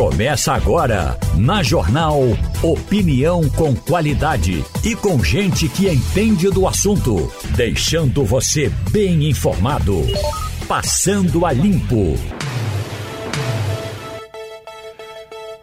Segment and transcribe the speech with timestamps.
[0.00, 2.20] Começa agora, na Jornal
[2.62, 10.00] Opinião com qualidade e com gente que entende do assunto, deixando você bem informado.
[10.66, 12.14] Passando a Limpo.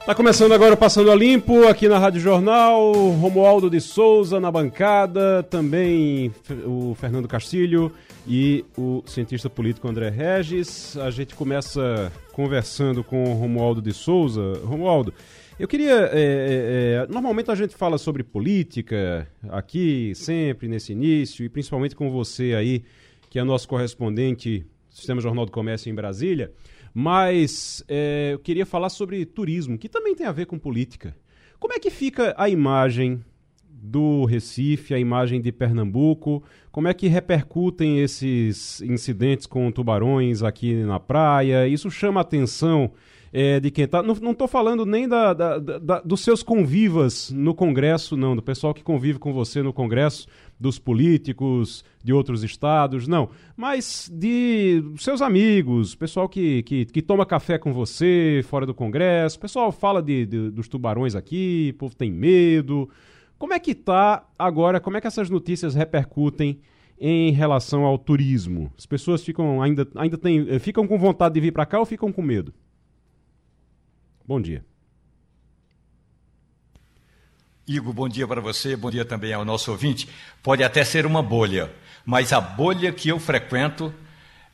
[0.05, 2.93] Tá começando agora o Passando a Limpo aqui na Rádio Jornal.
[3.19, 6.31] Romualdo de Souza na bancada, também
[6.63, 7.91] o Fernando Castilho
[8.27, 10.97] e o cientista político André Regis.
[10.97, 14.59] A gente começa conversando com o Romualdo de Souza.
[14.63, 15.13] Romualdo,
[15.57, 16.09] eu queria.
[16.11, 21.95] É, é, é, normalmente a gente fala sobre política aqui, sempre nesse início, e principalmente
[21.95, 22.83] com você aí,
[23.29, 24.59] que é nosso correspondente
[24.89, 26.51] do Sistema Jornal do Comércio em Brasília.
[26.93, 31.15] Mas é, eu queria falar sobre turismo, que também tem a ver com política.
[31.59, 33.23] Como é que fica a imagem
[33.81, 36.43] do Recife, a imagem de Pernambuco?
[36.71, 41.67] Como é que repercutem esses incidentes com tubarões aqui na praia?
[41.67, 42.91] Isso chama a atenção
[43.31, 44.01] é, de quem está.
[44.01, 48.73] Não estou falando nem da, da, da, dos seus convivas no Congresso, não, do pessoal
[48.73, 50.27] que convive com você no Congresso,
[50.59, 57.25] dos políticos de outros estados, não, mas de seus amigos, pessoal que, que, que toma
[57.25, 61.95] café com você fora do Congresso, pessoal fala de, de, dos tubarões aqui, o povo
[61.95, 62.89] tem medo.
[63.37, 64.79] Como é que está agora?
[64.79, 66.59] Como é que essas notícias repercutem
[66.99, 68.71] em relação ao turismo?
[68.77, 72.11] As pessoas ficam ainda, ainda tem, ficam com vontade de vir para cá ou ficam
[72.11, 72.53] com medo?
[74.25, 74.65] Bom dia.
[77.67, 80.07] Igor, bom dia para você, bom dia também ao nosso ouvinte.
[80.41, 81.71] Pode até ser uma bolha,
[82.05, 83.93] mas a bolha que eu frequento,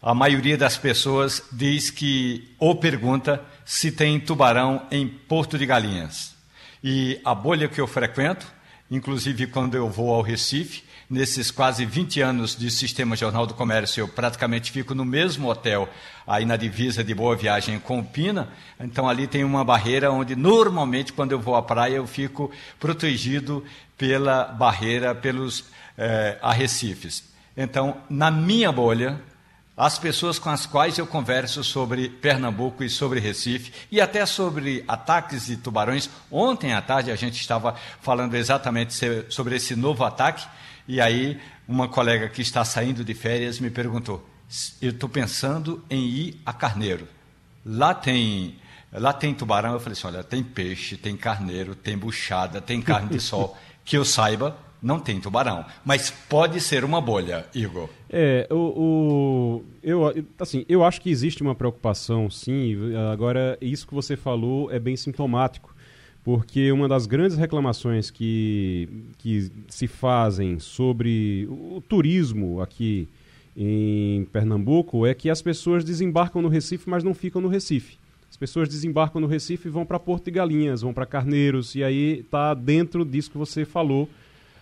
[0.02, 6.36] a maioria das pessoas diz que ou pergunta se tem tubarão em Porto de Galinhas.
[6.84, 8.53] E a bolha que eu frequento,
[8.96, 14.02] inclusive quando eu vou ao Recife, nesses quase 20 anos de Sistema Jornal do Comércio,
[14.02, 15.88] eu praticamente fico no mesmo hotel,
[16.26, 18.50] aí na divisa de Boa Viagem com Pina.
[18.80, 23.64] Então ali tem uma barreira onde normalmente quando eu vou à praia eu fico protegido
[23.98, 25.66] pela barreira, pelos
[25.98, 27.32] eh, arrecifes.
[27.56, 29.22] Então, na minha bolha,
[29.76, 34.84] as pessoas com as quais eu converso sobre Pernambuco e sobre Recife e até sobre
[34.88, 36.10] ataques de tubarões.
[36.32, 38.94] Ontem à tarde a gente estava falando exatamente
[39.30, 40.46] sobre esse novo ataque
[40.88, 44.28] e aí, uma colega que está saindo de férias me perguntou:
[44.82, 47.08] eu estou pensando em ir a Carneiro.
[47.66, 48.60] Lá tem,
[48.92, 49.74] lá tem tubarão.
[49.74, 53.58] Eu falei assim: olha, tem peixe, tem carneiro, tem buchada, tem carne de sol.
[53.86, 55.66] Que eu saiba, não tem tubarão.
[55.84, 57.90] Mas pode ser uma bolha, Igor.
[58.16, 60.04] É, o, o, eu,
[60.40, 62.78] assim, eu acho que existe uma preocupação, sim.
[63.12, 65.74] Agora, isso que você falou é bem sintomático
[66.24, 68.88] porque uma das grandes reclamações que,
[69.18, 73.10] que se fazem sobre o turismo aqui
[73.58, 77.98] em Pernambuco é que as pessoas desembarcam no Recife, mas não ficam no Recife.
[78.30, 81.84] As pessoas desembarcam no Recife e vão para Porto de Galinhas, vão para Carneiros, e
[81.84, 84.08] aí está dentro disso que você falou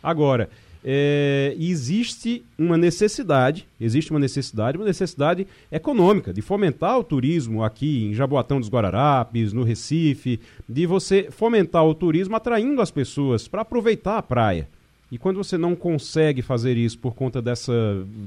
[0.02, 0.50] agora
[0.84, 8.06] é, existe uma necessidade, existe uma necessidade, uma necessidade econômica de fomentar o turismo aqui
[8.06, 13.62] em Jaboatão dos Guararapes, no Recife, de você fomentar o turismo atraindo as pessoas para
[13.62, 14.68] aproveitar a praia.
[15.12, 17.74] E quando você não consegue fazer isso por conta dessa,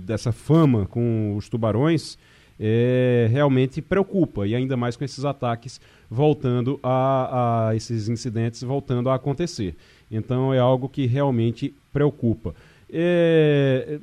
[0.04, 2.18] dessa fama com os tubarões,
[2.58, 9.10] é, realmente preocupa, e ainda mais com esses ataques voltando a, a esses incidentes voltando
[9.10, 9.74] a acontecer.
[10.10, 12.54] Então é algo que realmente preocupa.
[12.88, 13.98] É,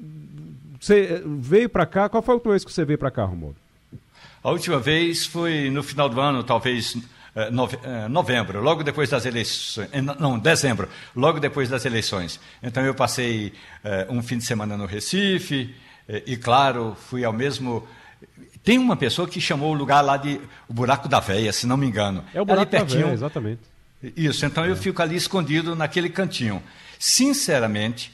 [0.80, 3.58] você veio para cá, qual foi a última vez que você veio para cá, Romualdo?
[4.44, 6.98] A última vez foi no final do ano, talvez
[7.36, 7.50] é,
[7.84, 12.40] é, novembro, logo depois das eleições, é, não, dezembro, logo depois das eleições.
[12.62, 13.54] Então eu passei
[14.10, 15.74] um fim de semana no Recife
[16.26, 17.88] e, claro, fui ao mesmo
[18.64, 21.78] tem uma pessoa que chamou o lugar lá de o Buraco da Veia, se não
[21.78, 22.24] me engano.
[22.34, 23.62] É o Buraco da Veia, exatamente.
[24.16, 24.70] Isso, então é.
[24.70, 26.62] eu fico ali escondido naquele cantinho.
[26.98, 28.12] Sinceramente,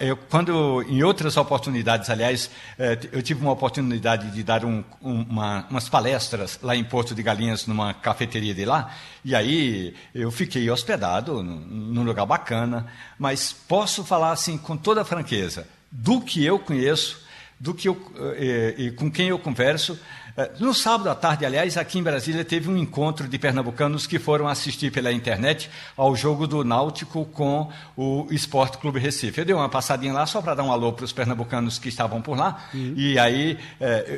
[0.00, 5.66] eu, quando em outras oportunidades, aliás, é, eu tive uma oportunidade de dar um, uma,
[5.68, 10.70] umas palestras lá em Porto de Galinhas, numa cafeteria de lá, e aí eu fiquei
[10.70, 12.86] hospedado num lugar bacana,
[13.18, 17.23] mas posso falar assim com toda franqueza, do que eu conheço,
[17.58, 17.96] do que eu,
[18.38, 19.98] e, e com quem eu converso,
[20.36, 24.18] é, no sábado à tarde, aliás, aqui em Brasília, teve um encontro de pernambucanos que
[24.18, 29.38] foram assistir pela internet ao jogo do Náutico com o Esporte Clube Recife.
[29.38, 32.20] Eu dei uma passadinha lá só para dar um alô para os pernambucanos que estavam
[32.20, 32.94] por lá, uhum.
[32.96, 33.58] e aí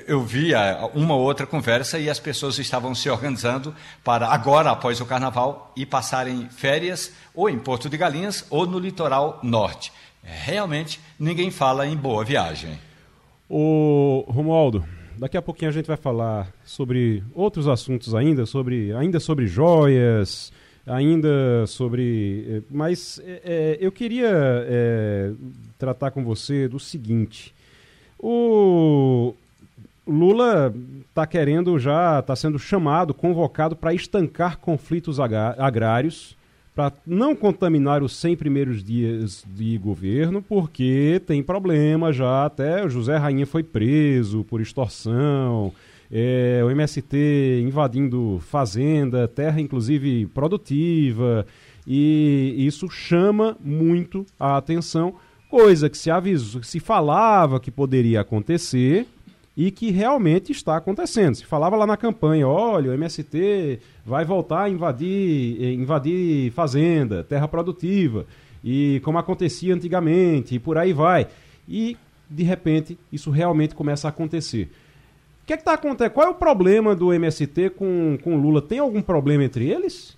[0.06, 0.53] eu vi
[0.94, 5.71] uma ou outra conversa e as pessoas estavam se organizando para agora, após o carnaval,
[5.77, 9.93] ir passarem férias ou em Porto de Galinhas ou no litoral norte.
[10.23, 12.86] Realmente, ninguém fala em boa viagem.
[13.49, 14.85] O Romualdo,
[15.19, 20.53] Daqui a pouquinho a gente vai falar sobre outros assuntos ainda, sobre ainda sobre joias,
[20.87, 22.45] ainda sobre.
[22.47, 25.33] Eh, mas é, eu queria é,
[25.79, 27.55] tratar com você do seguinte.
[28.19, 29.33] O
[30.07, 30.75] Lula
[31.09, 36.37] está querendo já, está sendo chamado, convocado para estancar conflitos agrários,
[36.76, 42.90] para não contaminar os 100 primeiros dias de governo, porque tem problema já, até o
[42.90, 45.73] José Rainha foi preso por extorsão,
[46.12, 51.46] é, o MST invadindo fazenda, terra inclusive produtiva,
[51.87, 55.14] e isso chama muito a atenção,
[55.49, 59.06] coisa que se avisou, se falava que poderia acontecer,
[59.56, 61.37] e que realmente está acontecendo.
[61.37, 67.25] Se falava lá na campanha, olha, o MST vai voltar a invadir, eh, invadir fazenda,
[67.25, 68.26] terra produtiva,
[68.62, 71.26] e como acontecia antigamente, e por aí vai.
[71.67, 71.97] E,
[72.29, 74.70] de repente, isso realmente começa a acontecer.
[75.43, 76.12] O que é está acontecendo?
[76.12, 78.61] Qual é o problema do MST com, com Lula?
[78.61, 80.17] Tem algum problema entre eles?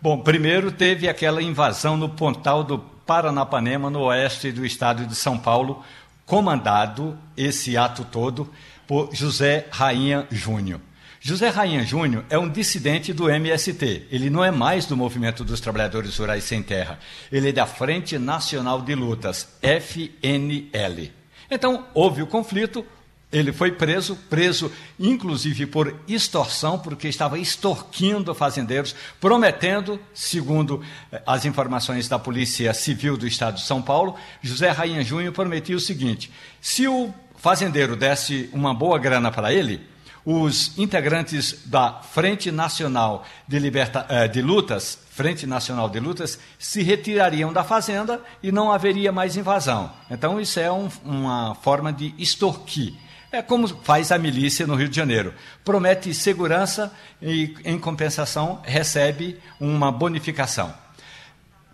[0.00, 5.36] Bom, primeiro teve aquela invasão no Pontal do Paranapanema, no oeste do estado de São
[5.36, 5.82] Paulo,
[6.26, 8.50] comandado esse ato todo
[8.86, 10.80] por José Rainha Júnior.
[11.20, 14.08] José Rainha Júnior é um dissidente do MST.
[14.10, 16.98] Ele não é mais do Movimento dos Trabalhadores Rurais Sem Terra.
[17.32, 21.10] Ele é da Frente Nacional de Lutas, FNL.
[21.50, 22.84] Então, houve o conflito,
[23.34, 31.44] ele foi preso, preso inclusive por extorsão, porque estava extorquindo fazendeiros, prometendo, segundo eh, as
[31.44, 36.30] informações da Polícia Civil do Estado de São Paulo, José Rainha Júnior prometia o seguinte:
[36.60, 39.80] se o fazendeiro desse uma boa grana para ele,
[40.24, 46.84] os integrantes da Frente Nacional de, Liberta, eh, de Lutas, Frente Nacional de Lutas, se
[46.84, 49.90] retirariam da fazenda e não haveria mais invasão.
[50.08, 52.94] Então, isso é um, uma forma de extorquir.
[53.34, 55.34] É como faz a milícia no Rio de Janeiro.
[55.64, 60.72] Promete segurança e, em compensação, recebe uma bonificação.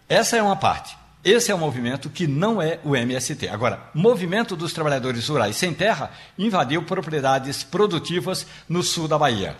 [0.08, 0.96] Essa é uma parte.
[1.22, 3.46] Esse é um movimento que não é o MST.
[3.48, 9.54] Agora, movimento dos trabalhadores rurais sem terra invadiu propriedades produtivas no sul da Bahia.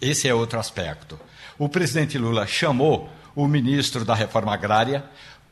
[0.00, 1.20] Esse é outro aspecto.
[1.58, 5.04] O presidente Lula chamou o ministro da Reforma Agrária,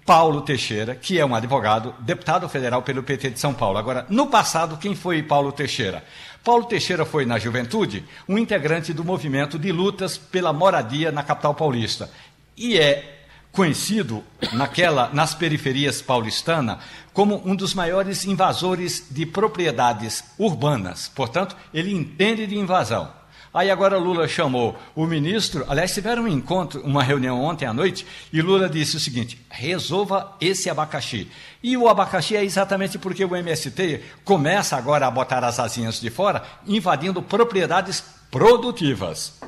[0.05, 3.79] Paulo Teixeira, que é um advogado, deputado federal pelo PT de São Paulo.
[3.79, 6.05] Agora, no passado, quem foi Paulo Teixeira?
[6.43, 11.55] Paulo Teixeira foi, na juventude, um integrante do movimento de lutas pela moradia na capital
[11.55, 12.11] paulista.
[12.57, 13.21] E é
[13.53, 16.79] conhecido naquela, nas periferias paulistanas
[17.13, 21.11] como um dos maiores invasores de propriedades urbanas.
[21.15, 23.20] Portanto, ele entende de invasão.
[23.53, 28.07] Aí agora Lula chamou o ministro, aliás, tiveram um encontro, uma reunião ontem à noite,
[28.33, 31.29] e Lula disse o seguinte: resolva esse abacaxi.
[31.61, 36.11] E o abacaxi é exatamente porque o MST começa agora a botar as asinhas de
[36.11, 39.41] fora, invadindo propriedades produtivas.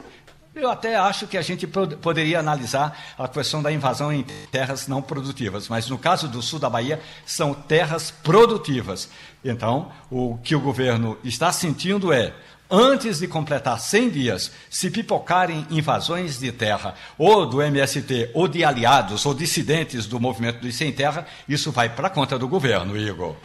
[0.55, 5.01] Eu até acho que a gente poderia analisar a questão da invasão em terras não
[5.01, 9.09] produtivas, mas no caso do sul da Bahia, são terras produtivas.
[9.43, 12.35] Então, o que o governo está sentindo é
[12.73, 18.65] antes de completar 100 dias, se pipocarem invasões de terra, ou do MST, ou de
[18.65, 23.37] aliados, ou dissidentes do movimento dos sem terra, isso vai para conta do governo, Igor.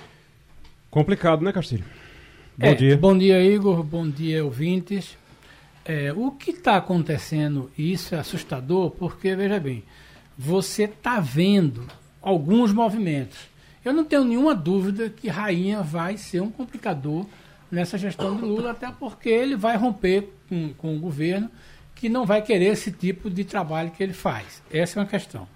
[0.90, 1.84] Complicado, né, Castilho?
[2.58, 2.98] Bom é, dia.
[2.98, 3.84] Bom dia, Igor.
[3.84, 5.18] Bom dia, ouvintes.
[5.84, 9.84] É, o que está acontecendo, isso é assustador, porque, veja bem,
[10.38, 11.86] você está vendo
[12.22, 13.38] alguns movimentos.
[13.84, 17.26] Eu não tenho nenhuma dúvida que Rainha vai ser um complicador
[17.72, 21.50] nessa gestão do Lula, até porque ele vai romper com, com o governo
[21.96, 24.62] que não vai querer esse tipo de trabalho que ele faz.
[24.72, 25.48] Essa é uma questão.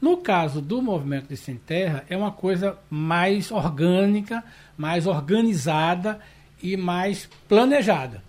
[0.00, 4.44] No caso do movimento de Sem Terra, é uma coisa mais orgânica,
[4.76, 6.20] mais organizada
[6.62, 8.22] e mais planejada.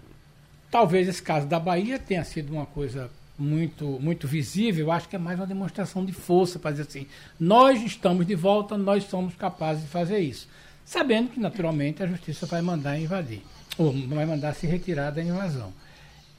[0.72, 5.16] Talvez esse caso da Bahia tenha sido uma coisa muito, muito visível, eu acho que
[5.16, 7.08] é mais uma demonstração de força para dizer assim:
[7.40, 10.48] nós estamos de volta, nós somos capazes de fazer isso
[10.90, 13.44] sabendo que, naturalmente, a justiça vai mandar invadir,
[13.78, 15.72] ou vai mandar se retirar da invasão.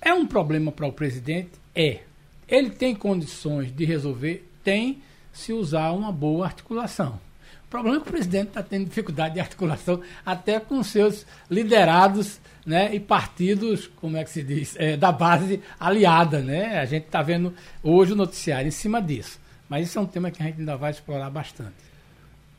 [0.03, 1.53] É um problema para o presidente?
[1.73, 2.01] É.
[2.49, 4.51] Ele tem condições de resolver?
[4.65, 5.01] Tem,
[5.33, 7.21] se usar uma boa articulação.
[7.65, 12.41] O problema é que o presidente está tendo dificuldade de articulação até com seus liderados
[12.67, 16.41] né, e partidos, como é que se diz, é, da base aliada.
[16.41, 16.81] Né?
[16.81, 17.55] A gente está vendo
[17.85, 19.39] hoje o noticiário em cima disso.
[19.69, 21.89] Mas isso é um tema que a gente ainda vai explorar bastante.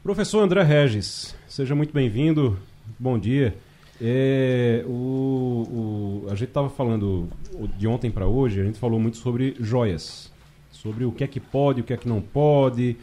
[0.02, 2.58] Professor André Regis, seja muito bem-vindo.
[2.98, 3.54] Bom dia.
[4.02, 7.28] É, o, o, a gente estava falando
[7.78, 10.32] de ontem para hoje, a gente falou muito sobre joias,
[10.72, 12.96] sobre o que é que pode, o que é que não pode.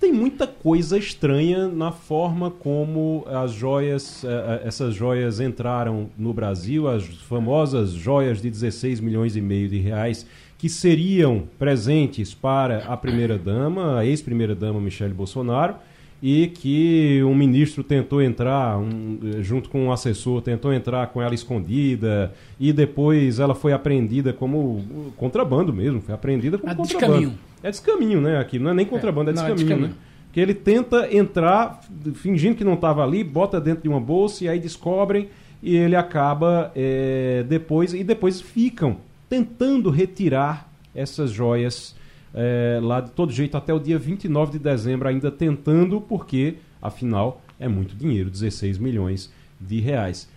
[0.00, 6.34] tem muita coisa estranha na forma como as joias, eh, eh, essas joias entraram no
[6.34, 10.26] Brasil, as famosas joias de 16 milhões e meio de reais,
[10.58, 15.76] que seriam presentes para a primeira-dama, a ex-primeira-dama Michele Bolsonaro,
[16.22, 21.34] e que um ministro tentou entrar, um, junto com um assessor, tentou entrar com ela
[21.34, 27.12] escondida, e depois ela foi apreendida como contrabando mesmo, foi apreendida como a contrabando.
[27.12, 27.38] Descaminho.
[27.62, 28.38] É descaminho, né?
[28.38, 29.88] Aqui não é nem contrabando, é, é descaminho, é descaminho.
[29.88, 29.94] né?
[30.32, 31.80] Que ele tenta entrar
[32.14, 35.28] fingindo que não estava ali, bota dentro de uma bolsa e aí descobrem
[35.62, 41.94] e ele acaba é, depois e depois ficam tentando retirar essas joias
[42.34, 47.40] é, lá de todo jeito até o dia 29 de dezembro, ainda tentando, porque afinal
[47.58, 50.28] é muito dinheiro 16 milhões de reais.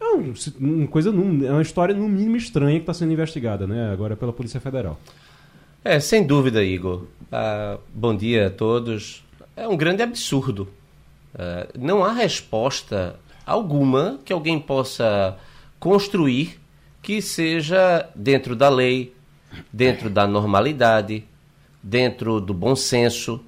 [0.00, 3.92] É um, uma coisa, é uma história no mínimo estranha que está sendo investigada, né?
[3.92, 4.98] Agora pela Polícia Federal.
[5.84, 7.04] É, sem dúvida, Igor.
[7.30, 9.24] Ah, bom dia a todos.
[9.56, 10.68] É um grande absurdo.
[11.34, 13.16] Ah, não há resposta
[13.46, 15.36] alguma que alguém possa
[15.78, 16.60] construir
[17.02, 19.14] que seja dentro da lei,
[19.72, 21.24] dentro da normalidade,
[21.82, 23.40] dentro do bom senso.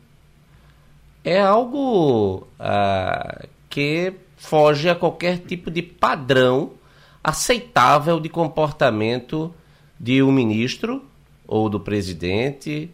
[1.24, 6.72] É algo ah, que foge a qualquer tipo de padrão
[7.22, 9.54] aceitável de comportamento
[9.98, 11.04] de um ministro
[11.46, 12.90] ou do presidente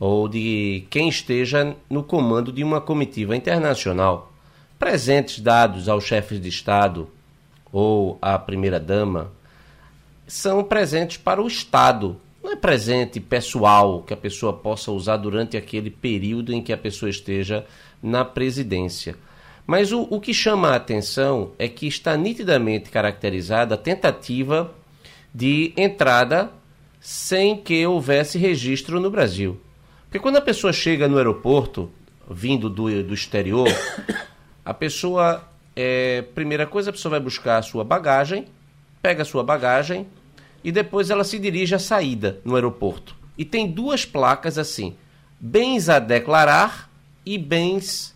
[0.00, 4.32] ou de quem esteja no comando de uma comitiva internacional.
[4.78, 7.08] Presentes dados aos chefes de Estado
[7.70, 9.30] ou à primeira-dama
[10.26, 15.56] são presentes para o Estado, não é presente pessoal que a pessoa possa usar durante
[15.56, 17.66] aquele período em que a pessoa esteja
[18.02, 19.16] na presidência.
[19.66, 24.72] Mas o, o que chama a atenção é que está nitidamente caracterizada a tentativa
[25.34, 26.50] de entrada
[27.00, 29.60] sem que houvesse registro no Brasil.
[30.04, 31.90] Porque quando a pessoa chega no aeroporto,
[32.28, 33.68] vindo do, do exterior,
[34.64, 35.44] a pessoa,
[35.76, 38.46] é, primeira coisa, a pessoa vai buscar a sua bagagem,
[39.00, 40.06] pega a sua bagagem,
[40.62, 43.14] e depois ela se dirige à saída no aeroporto.
[43.36, 44.94] E tem duas placas assim:
[45.38, 46.90] bens a declarar
[47.24, 48.14] e bens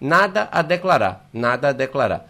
[0.00, 2.28] nada a declarar, nada a declarar.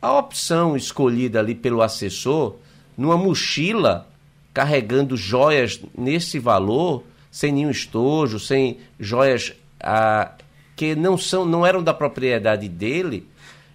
[0.00, 2.56] A opção escolhida ali pelo assessor,
[2.96, 4.06] numa mochila
[4.52, 10.32] carregando joias nesse valor, sem nenhum estojo, sem joias ah,
[10.76, 13.26] que não são, não eram da propriedade dele,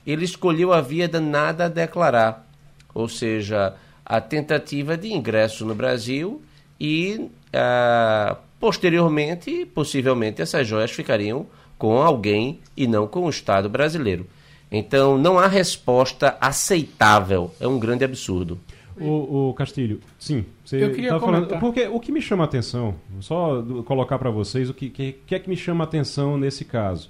[0.05, 2.47] ele escolheu a via de nada a declarar.
[2.93, 3.75] Ou seja,
[4.09, 6.41] a tentativa de ingresso no Brasil
[6.81, 11.45] e, ah, posteriormente, possivelmente, essas joias ficariam
[11.77, 14.25] com alguém e não com o Estado brasileiro.
[14.71, 17.51] Então, não há resposta aceitável.
[17.59, 18.59] É um grande absurdo.
[18.99, 20.43] O, o Castilho, sim.
[20.65, 24.69] Você Eu queria falando, porque o que me chama a atenção, só colocar para vocês
[24.69, 27.09] o que, que, que é que me chama a atenção nesse caso.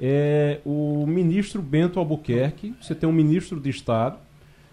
[0.00, 4.16] É o ministro Bento Albuquerque, você tem um ministro de Estado,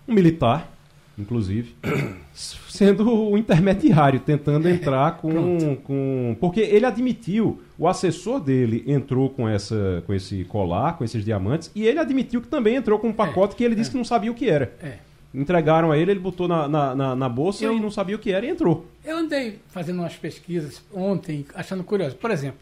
[0.08, 0.73] um militar,
[1.18, 1.76] inclusive,
[2.34, 6.36] sendo o intermediário, tentando entrar com, com.
[6.40, 11.72] Porque ele admitiu, o assessor dele entrou com, essa, com esse colar, com esses diamantes,
[11.76, 13.92] e ele admitiu que também entrou com um pacote é, que ele disse é.
[13.92, 14.74] que não sabia o que era.
[14.82, 14.98] É.
[15.34, 18.20] Entregaram a ele, ele botou na, na, na, na bolsa eu, e não sabia o
[18.20, 18.86] que era e entrou.
[19.04, 22.16] Eu andei fazendo umas pesquisas ontem, achando curioso.
[22.16, 22.60] Por exemplo,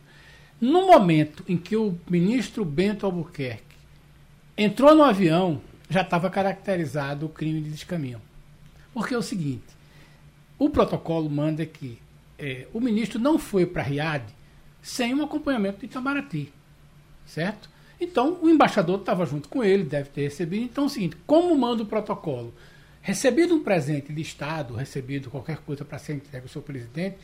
[0.60, 3.76] no momento em que o ministro Bento Albuquerque
[4.58, 8.22] entrou no avião, já estava caracterizado o crime de descaminho.
[8.94, 9.64] Porque é o seguinte:
[10.58, 12.00] o protocolo manda que
[12.38, 14.24] é, o ministro não foi para Riad
[14.82, 16.52] sem um acompanhamento de Itamaraty,
[17.26, 17.70] certo?
[18.00, 20.64] Então o embaixador estava junto com ele, deve ter recebido.
[20.64, 22.54] Então é o seguinte: como manda o protocolo?
[23.02, 27.18] Recebido um presente de Estado, recebido qualquer coisa para ser entregue ao seu presidente,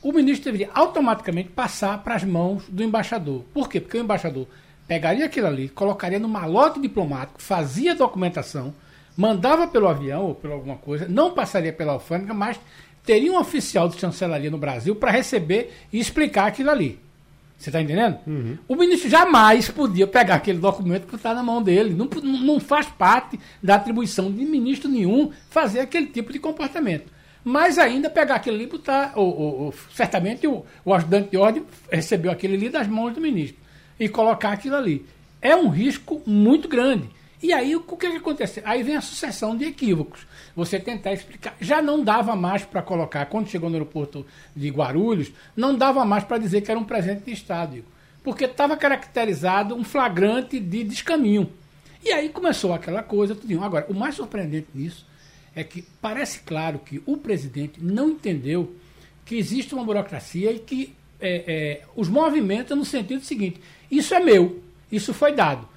[0.00, 3.44] o ministro deveria automaticamente passar para as mãos do embaixador.
[3.52, 3.80] Por quê?
[3.80, 4.46] Porque o embaixador
[4.86, 8.72] pegaria aquilo ali, colocaria no malote diplomático, fazia a documentação
[9.18, 12.58] mandava pelo avião ou por alguma coisa, não passaria pela alfândega, mas
[13.04, 17.00] teria um oficial de chancelaria no Brasil para receber e explicar aquilo ali.
[17.58, 18.16] Você está entendendo?
[18.24, 18.56] Uhum.
[18.68, 21.94] O ministro jamais podia pegar aquele documento que está na mão dele.
[21.94, 27.10] Não, não faz parte da atribuição de ministro nenhum fazer aquele tipo de comportamento.
[27.42, 29.14] Mas ainda pegar aquele ali e botar.
[29.16, 33.20] Ou, ou, ou, certamente o, o ajudante de ordem recebeu aquele ali das mãos do
[33.20, 33.58] ministro
[33.98, 35.04] e colocar aquilo ali.
[35.42, 37.17] É um risco muito grande.
[37.42, 38.60] E aí o que, que acontece?
[38.64, 40.26] Aí vem a sucessão de equívocos.
[40.56, 41.56] Você tentar explicar.
[41.60, 46.24] Já não dava mais para colocar, quando chegou no aeroporto de Guarulhos, não dava mais
[46.24, 47.84] para dizer que era um presente de Estado,
[48.24, 51.52] porque estava caracterizado um flagrante de descaminho.
[52.04, 53.62] E aí começou aquela coisa, tudo.
[53.62, 55.06] Agora, o mais surpreendente nisso
[55.54, 58.74] é que parece claro que o presidente não entendeu
[59.24, 64.20] que existe uma burocracia e que é, é, os movimenta no sentido seguinte: isso é
[64.20, 65.68] meu, isso foi dado.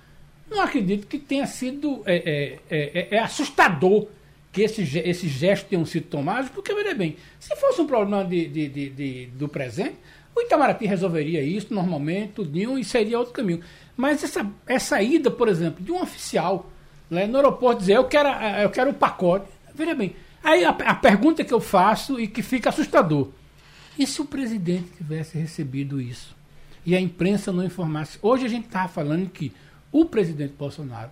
[0.52, 4.08] Não acredito que tenha sido é, é, é, é assustador
[4.52, 8.48] que esses esse gestos tenham sido tomados, porque, veja bem, se fosse um problema de,
[8.48, 9.96] de, de, de, do presente,
[10.36, 13.62] o Itamaraty resolveria isso normalmente, tudinho, e seria outro caminho.
[13.96, 16.70] Mas essa, essa ida, por exemplo, de um oficial
[17.10, 18.28] né, no aeroporto dizer eu quero,
[18.62, 22.42] eu quero o pacote, veja bem, aí a, a pergunta que eu faço e que
[22.42, 23.30] fica assustador,
[23.98, 26.36] e se o presidente tivesse recebido isso?
[26.86, 28.18] E a imprensa não informasse?
[28.22, 29.54] Hoje a gente estava falando que
[29.92, 31.12] o presidente Bolsonaro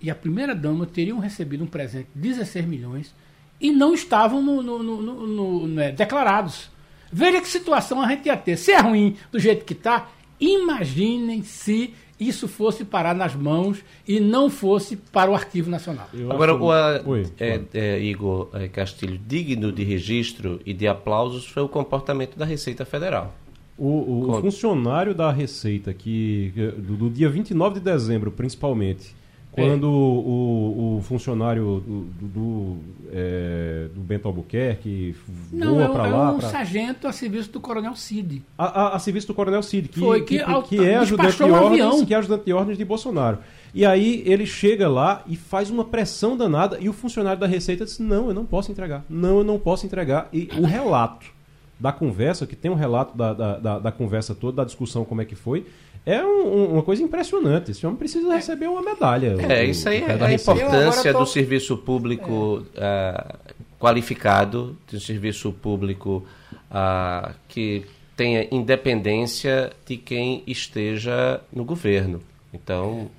[0.00, 3.14] e a primeira-dama teriam recebido um presente de 16 milhões
[3.60, 6.70] e não estavam no, no, no, né, declarados.
[7.10, 8.56] Veja que situação a gente ia ter.
[8.56, 10.08] Se é ruim do jeito que está,
[10.38, 16.08] imaginem se isso fosse parar nas mãos e não fosse para o Arquivo Nacional.
[16.12, 16.62] Eu Agora, acho...
[16.62, 21.62] o, a, Oi, é, é, Igor é, Castilho, digno de registro e de aplausos foi
[21.62, 23.34] o comportamento da Receita Federal.
[23.78, 29.14] O, o funcionário da Receita, que do, do, dia 29 de dezembro, principalmente,
[29.56, 29.90] quando é.
[29.90, 32.76] o, o, funcionário do, do,
[33.10, 35.14] é, do Bento Albuquerque
[35.50, 36.10] Não, voa é para lá...
[36.10, 36.48] Não, é um pra...
[36.50, 38.42] sargento a serviço do Coronel Cid.
[38.56, 41.50] A, a, a serviço do Coronel Cid, que, Foi, que, que, que é ajudante de
[41.50, 43.38] ordens, que é ajudante de ordens de Bolsonaro.
[43.74, 47.84] E aí ele chega lá e faz uma pressão danada e o funcionário da Receita
[47.84, 49.04] diz, não, eu não posso entregar.
[49.08, 50.28] Não, eu não posso entregar.
[50.32, 51.35] E o relato
[51.78, 55.20] da conversa, que tem um relato da, da, da, da conversa toda, da discussão, como
[55.20, 55.66] é que foi,
[56.06, 57.72] é um, uma coisa impressionante.
[57.72, 59.36] Esse homem precisa receber uma medalha.
[59.40, 61.18] É, o, isso aí é a importância tô...
[61.18, 63.34] do serviço público é.
[63.52, 66.24] uh, qualificado, de um serviço público
[66.70, 67.84] uh, que
[68.16, 72.22] tenha independência de quem esteja no governo.
[72.54, 73.10] Então,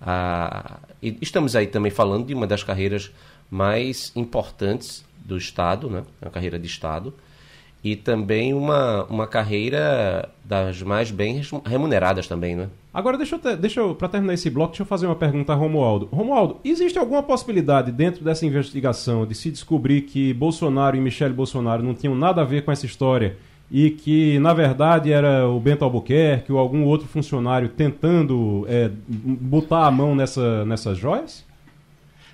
[0.00, 0.78] uh,
[1.20, 3.10] estamos aí também falando de uma das carreiras
[3.50, 6.04] mais importantes do Estado, né?
[6.22, 7.12] uma carreira de Estado,
[7.92, 12.68] e também uma, uma carreira das mais bem remuneradas também, né?
[12.92, 15.56] Agora, deixa eu, deixa eu para terminar esse bloco, deixa eu fazer uma pergunta a
[15.56, 16.08] Romualdo.
[16.12, 21.82] Romualdo, existe alguma possibilidade dentro dessa investigação de se descobrir que Bolsonaro e Michele Bolsonaro
[21.82, 23.36] não tinham nada a ver com essa história
[23.70, 29.86] e que, na verdade, era o Bento Albuquerque ou algum outro funcionário tentando é, botar
[29.86, 31.44] a mão nessa, nessas joias?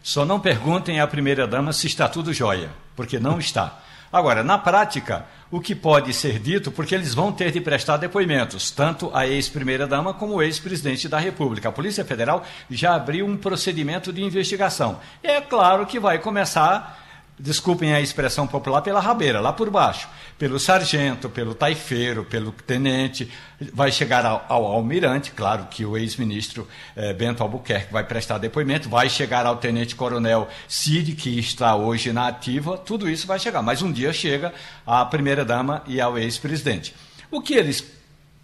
[0.03, 3.81] Só não perguntem à primeira-dama se está tudo jóia, porque não está.
[4.12, 8.73] Agora, na prática, o que pode ser dito, porque eles vão ter de prestar depoimentos,
[8.73, 11.69] tanto a ex-primeira-dama como o ex-presidente da República.
[11.69, 14.99] A Polícia Federal já abriu um procedimento de investigação.
[15.23, 17.04] É claro que vai começar
[17.38, 23.31] desculpem a expressão popular, pela rabeira, lá por baixo, pelo sargento, pelo taifeiro, pelo tenente,
[23.73, 28.88] vai chegar ao, ao almirante, claro que o ex-ministro eh, Bento Albuquerque vai prestar depoimento,
[28.88, 33.83] vai chegar ao tenente-coronel Cid, que está hoje na ativa, tudo isso vai chegar, mas
[33.83, 34.53] um dia chega
[34.87, 36.94] à primeira-dama e ao ex-presidente.
[37.31, 37.85] O que eles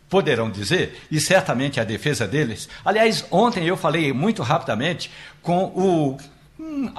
[0.08, 5.08] poderão dizer, e certamente a defesa deles, aliás, ontem eu falei muito rapidamente
[5.40, 6.18] com o
[6.62, 6.92] Hum,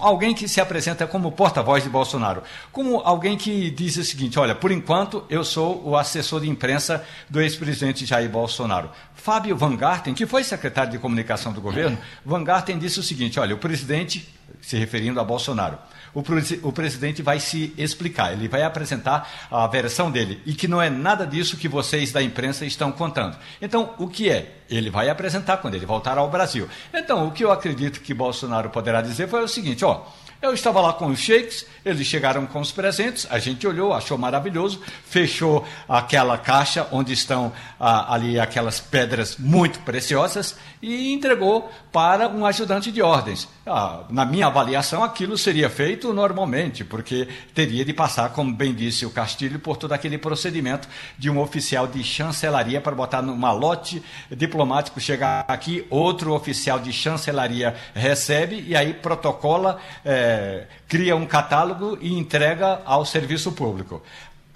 [0.00, 2.42] alguém que se apresenta como porta-voz de Bolsonaro,
[2.72, 7.04] como alguém que diz o seguinte: olha, por enquanto eu sou o assessor de imprensa
[7.30, 8.90] do ex-presidente Jair Bolsonaro.
[9.14, 13.38] Fábio Van Garten, que foi secretário de comunicação do governo, Van Garten disse o seguinte:
[13.38, 14.28] olha, o presidente,
[14.60, 15.78] se referindo a Bolsonaro,
[16.16, 20.80] o, o presidente vai se explicar, ele vai apresentar a versão dele e que não
[20.80, 23.36] é nada disso que vocês da imprensa estão contando.
[23.60, 24.54] Então, o que é?
[24.70, 26.66] Ele vai apresentar quando ele voltar ao Brasil.
[26.92, 30.04] Então, o que eu acredito que Bolsonaro poderá dizer foi o seguinte: ó.
[30.42, 34.18] Eu estava lá com os sheiks, eles chegaram com os presentes, a gente olhou, achou
[34.18, 37.50] maravilhoso, fechou aquela caixa onde estão
[37.80, 40.54] ah, ali aquelas pedras muito preciosas
[40.86, 43.48] e entregou para um ajudante de ordens.
[43.66, 49.04] Ah, na minha avaliação, aquilo seria feito normalmente, porque teria de passar, como bem disse
[49.04, 54.00] o Castilho, por todo aquele procedimento de um oficial de chancelaria para botar no malote
[54.30, 59.80] diplomático, chegar aqui, outro oficial de chancelaria recebe e aí protocola.
[60.04, 64.00] É, cria um catálogo e entrega ao serviço público.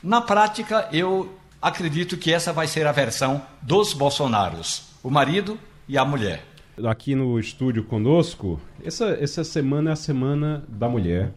[0.01, 5.59] Na prática, eu acredito que essa vai ser a versão dos Bolsonaros, o marido
[5.91, 6.45] e a mulher.
[6.85, 11.33] Aqui no estúdio conosco, essa, essa semana é a Semana da Mulher.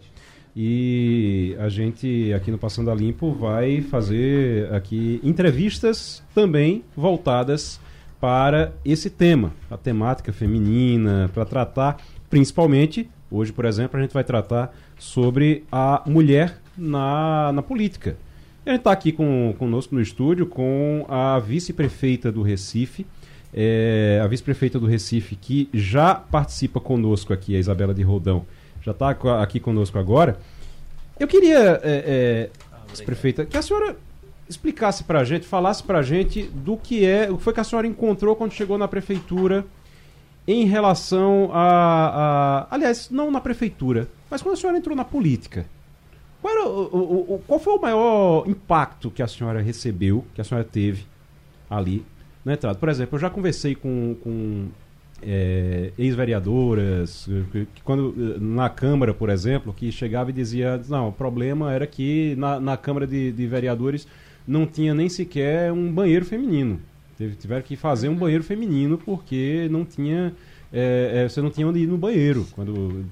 [0.56, 7.80] E a gente aqui no Passando a Limpo vai fazer aqui entrevistas também voltadas
[8.22, 11.98] para esse tema, a temática feminina, para tratar
[12.30, 18.16] principalmente Hoje, por exemplo, a gente vai tratar sobre a mulher na, na política.
[18.64, 23.08] E a gente está aqui com, conosco no estúdio com a vice-prefeita do Recife,
[23.54, 28.46] é, a vice-prefeita do Recife, que já participa conosco aqui, a Isabela de Roldão,
[28.82, 29.10] já está
[29.42, 30.38] aqui conosco agora.
[31.20, 32.50] Eu queria, é, é,
[32.90, 33.96] vice-prefeita, que a senhora
[34.50, 37.60] explicasse para a gente, falasse para a gente do que é, o que foi que
[37.60, 39.66] a senhora encontrou quando chegou na prefeitura
[40.48, 45.66] em relação a, a aliás, não na prefeitura, mas quando a senhora entrou na política.
[46.42, 50.42] Qual, era o, o, o, qual foi o maior impacto que a senhora recebeu, que
[50.42, 51.06] a senhora teve
[51.70, 52.06] ali
[52.44, 52.78] na entrada?
[52.78, 54.68] Por exemplo, eu já conversei com, com
[55.22, 61.72] é, ex-vereadoras, que, quando na Câmara, por exemplo, que chegava e dizia, não, o problema
[61.72, 64.08] era que na, na Câmara de, de Vereadores
[64.48, 66.80] não tinha nem sequer um banheiro feminino.
[67.18, 70.34] Teve, tiveram que fazer um banheiro feminino porque não tinha.
[70.72, 72.46] É, é, você não tinha onde ir no banheiro.
[72.54, 73.06] Quando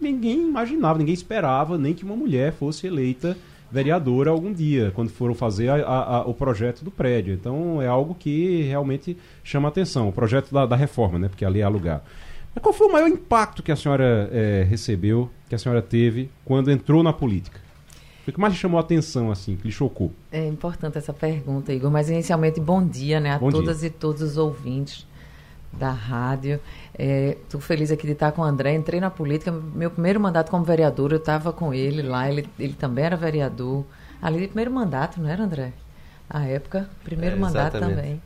[0.00, 3.36] ninguém imaginava, ninguém esperava nem que uma mulher fosse eleita
[3.70, 7.34] vereadora algum dia, quando foram fazer a, a, a, o projeto do prédio.
[7.34, 11.28] Então é algo que realmente chama atenção, o projeto da, da reforma, né?
[11.28, 12.02] Porque ali é alugar.
[12.54, 16.30] Mas qual foi o maior impacto que a senhora é, recebeu, que a senhora teve
[16.44, 17.60] quando entrou na política?
[18.26, 20.12] O que mais lhe chamou a atenção, assim, que lhe chocou?
[20.30, 23.88] É importante essa pergunta, Igor, mas inicialmente bom dia, né, a bom todas dia.
[23.88, 25.06] e todos os ouvintes
[25.72, 26.60] da rádio.
[26.98, 28.74] Estou é, feliz aqui de estar com o André.
[28.74, 32.74] Entrei na política, meu primeiro mandato como vereador, eu estava com ele lá, ele, ele
[32.74, 33.84] também era vereador.
[34.20, 35.72] Ali, primeiro mandato, não era, André?
[36.28, 38.20] A época, primeiro é, mandato também.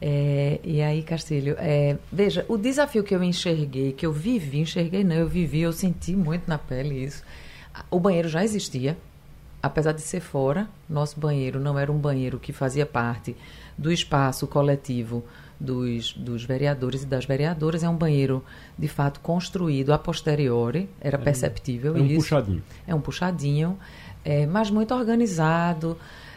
[0.00, 5.02] É, e aí, Castilho, é, veja, o desafio que eu enxerguei, que eu vivi, enxerguei
[5.02, 7.24] não, eu vivi, eu senti muito na pele isso.
[7.90, 8.96] O banheiro já existia,
[9.60, 13.36] apesar de ser fora, nosso banheiro não era um banheiro que fazia parte
[13.76, 15.24] do espaço coletivo
[15.60, 17.82] dos, dos vereadores e das vereadoras.
[17.82, 18.44] É um banheiro,
[18.78, 22.16] de fato, construído a posteriori, era é perceptível é um isso.
[22.16, 22.62] puxadinho.
[22.86, 23.78] É um puxadinho,
[24.24, 25.96] é, mas muito organizado.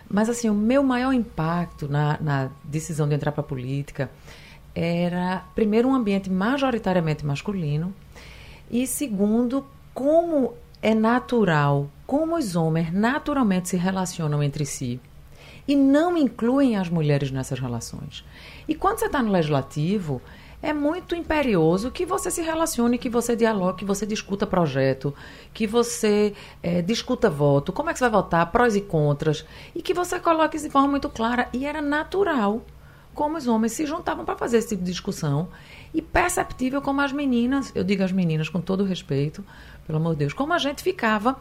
[0.10, 4.10] Mas, assim, o meu maior impacto na, na decisão de entrar para a política
[4.76, 7.94] era, primeiro, um ambiente majoritariamente masculino
[8.70, 15.00] e, segundo, como é natural, como os homens naturalmente se relacionam entre si
[15.68, 18.26] e não incluem as mulheres nessas relações.
[18.68, 20.22] E quando você está no legislativo,
[20.62, 25.14] é muito imperioso que você se relacione, que você dialogue, que você discuta projeto,
[25.54, 29.44] que você é, discuta voto, como é que você vai votar, prós e contras,
[29.76, 31.50] e que você coloque isso de forma muito clara.
[31.52, 32.62] E era natural
[33.14, 35.50] como os homens se juntavam para fazer esse tipo de discussão
[35.94, 39.44] e perceptível como as meninas, eu digo as meninas com todo respeito,
[39.86, 41.38] pelo amor de Deus, como a gente ficava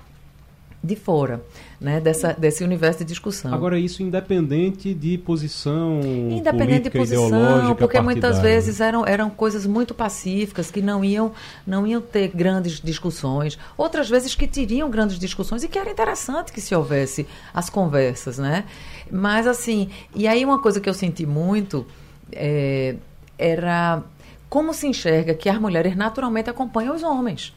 [0.82, 1.42] de fora
[1.80, 3.52] né, dessa, desse universo de discussão.
[3.52, 9.66] Agora, isso independente de posição Independente política, de posição, porque muitas vezes eram, eram coisas
[9.66, 11.32] muito pacíficas que não iam,
[11.66, 13.58] não iam ter grandes discussões.
[13.76, 18.38] Outras vezes que teriam grandes discussões e que era interessante que se houvesse as conversas,
[18.38, 18.64] né?
[19.10, 21.86] Mas, assim, e aí uma coisa que eu senti muito
[22.32, 22.96] é,
[23.38, 24.02] era
[24.48, 27.54] como se enxerga que as mulheres naturalmente acompanham os homens.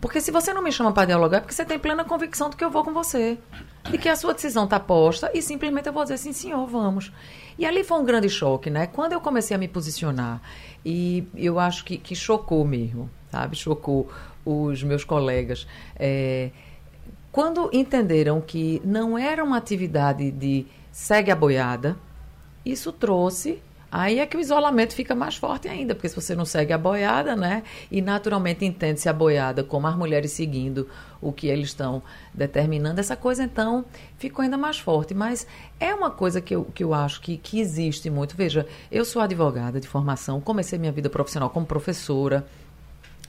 [0.00, 2.56] Porque se você não me chama para dialogar, é porque você tem plena convicção de
[2.56, 3.38] que eu vou com você.
[3.90, 7.12] De que a sua decisão está posta e simplesmente eu vou dizer sim, senhor, vamos.
[7.58, 8.86] E ali foi um grande choque, né?
[8.86, 10.40] Quando eu comecei a me posicionar,
[10.84, 13.56] e eu acho que, que chocou mesmo, sabe?
[13.56, 14.08] Chocou
[14.44, 15.66] os meus colegas.
[15.96, 16.50] É,
[17.30, 21.96] quando entenderam que não era uma atividade de segue a boiada,
[22.64, 26.44] isso trouxe Aí é que o isolamento fica mais forte ainda, porque se você não
[26.44, 27.64] segue a boiada, né?
[27.90, 30.88] E naturalmente entende-se a boiada como as mulheres seguindo
[31.20, 32.00] o que eles estão
[32.32, 33.84] determinando, essa coisa então
[34.16, 35.12] ficou ainda mais forte.
[35.12, 35.44] Mas
[35.80, 38.36] é uma coisa que eu, que eu acho que, que existe muito.
[38.36, 42.46] Veja, eu sou advogada de formação, comecei minha vida profissional como professora.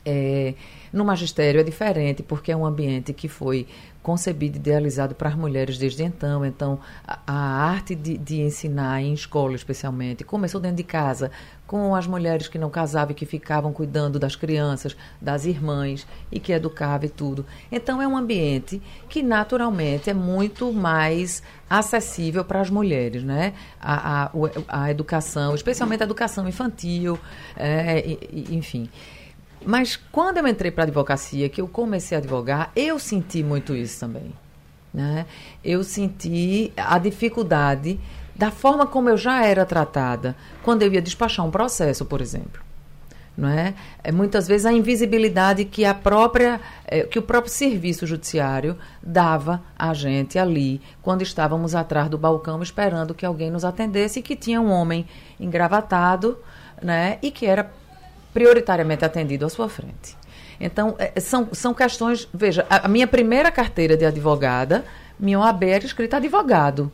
[0.03, 0.55] É,
[0.91, 3.67] no magistério é diferente, porque é um ambiente que foi
[4.01, 6.45] concebido e idealizado para as mulheres desde então.
[6.45, 11.31] Então, a, a arte de, de, ensinar em escola, especialmente, começou dentro de casa,
[11.67, 16.39] com as mulheres que não casavam e que ficavam cuidando das crianças, das irmãs e
[16.39, 17.45] que educavam e tudo.
[17.71, 23.53] Então, é um ambiente que, naturalmente, é muito mais acessível para as mulheres, né?
[23.79, 24.31] A, a,
[24.67, 27.17] a educação, especialmente a educação infantil,
[27.55, 28.17] é,
[28.49, 28.89] enfim.
[29.65, 33.75] Mas quando eu entrei para a advocacia, que eu comecei a advogar, eu senti muito
[33.75, 34.33] isso também.
[34.93, 35.25] Né?
[35.63, 37.99] Eu senti a dificuldade
[38.35, 42.61] da forma como eu já era tratada quando eu ia despachar um processo, por exemplo.
[43.37, 43.73] Não é?
[44.03, 49.63] é muitas vezes a invisibilidade que a própria é, que o próprio serviço judiciário dava
[49.79, 54.35] a gente ali quando estávamos atrás do balcão esperando que alguém nos atendesse e que
[54.35, 55.07] tinha um homem
[55.39, 56.37] engravatado
[56.81, 57.71] né, e que era
[58.33, 60.15] prioritariamente atendido à sua frente.
[60.59, 62.27] Então, é, são, são questões.
[62.33, 64.85] Veja, a, a minha primeira carteira de advogada,
[65.19, 66.91] minha OAB era escrita advogado.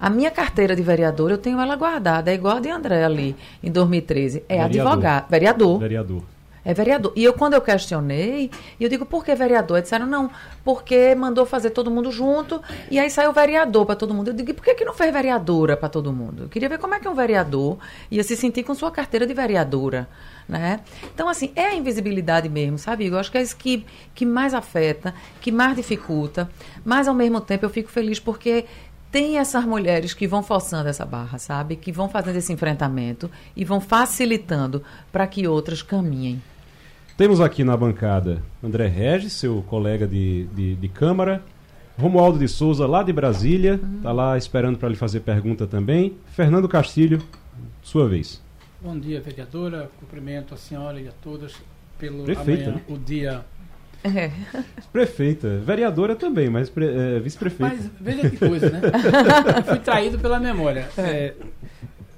[0.00, 3.34] A minha carteira de vereador, eu tenho ela guardada, é igual a de André ali,
[3.62, 4.44] em 2013.
[4.48, 4.92] É vereador.
[4.92, 5.28] advogado.
[5.28, 5.78] Vereador.
[5.78, 6.22] Vereador.
[6.68, 7.14] É vereador.
[7.16, 9.78] E eu, quando eu questionei, eu digo, por que vereador?
[9.78, 10.30] Eles disseram, não,
[10.62, 14.28] porque mandou fazer todo mundo junto, e aí saiu vereador para todo mundo.
[14.28, 16.42] Eu digo, por que, que não fez vereadora para todo mundo?
[16.42, 17.78] Eu queria ver como é que um vereador
[18.10, 20.06] ia se sentir com sua carteira de vereadora.
[20.46, 20.80] Né?
[21.14, 23.06] Então, assim, é a invisibilidade mesmo, sabe?
[23.06, 26.50] Eu acho que é isso que, que mais afeta, que mais dificulta,
[26.84, 28.66] mas ao mesmo tempo eu fico feliz porque
[29.10, 31.76] tem essas mulheres que vão forçando essa barra, sabe?
[31.76, 36.42] Que vão fazendo esse enfrentamento e vão facilitando para que outras caminhem.
[37.18, 41.42] Temos aqui na bancada André Regis, seu colega de, de, de Câmara.
[41.98, 46.16] Romualdo de Souza, lá de Brasília, está lá esperando para lhe fazer pergunta também.
[46.26, 47.20] Fernando Castilho,
[47.82, 48.40] sua vez.
[48.80, 49.90] Bom dia, vereadora.
[49.98, 51.56] Cumprimento a senhora e a todas
[51.98, 52.82] pelo Prefeita, amanhã, né?
[52.86, 53.44] o dia
[54.04, 54.30] é.
[54.92, 57.74] Prefeita, vereadora também, mas é, vice-prefeita.
[57.74, 58.80] Mas veja que coisa, né?
[59.56, 60.88] Eu fui traído pela memória.
[60.96, 61.34] É,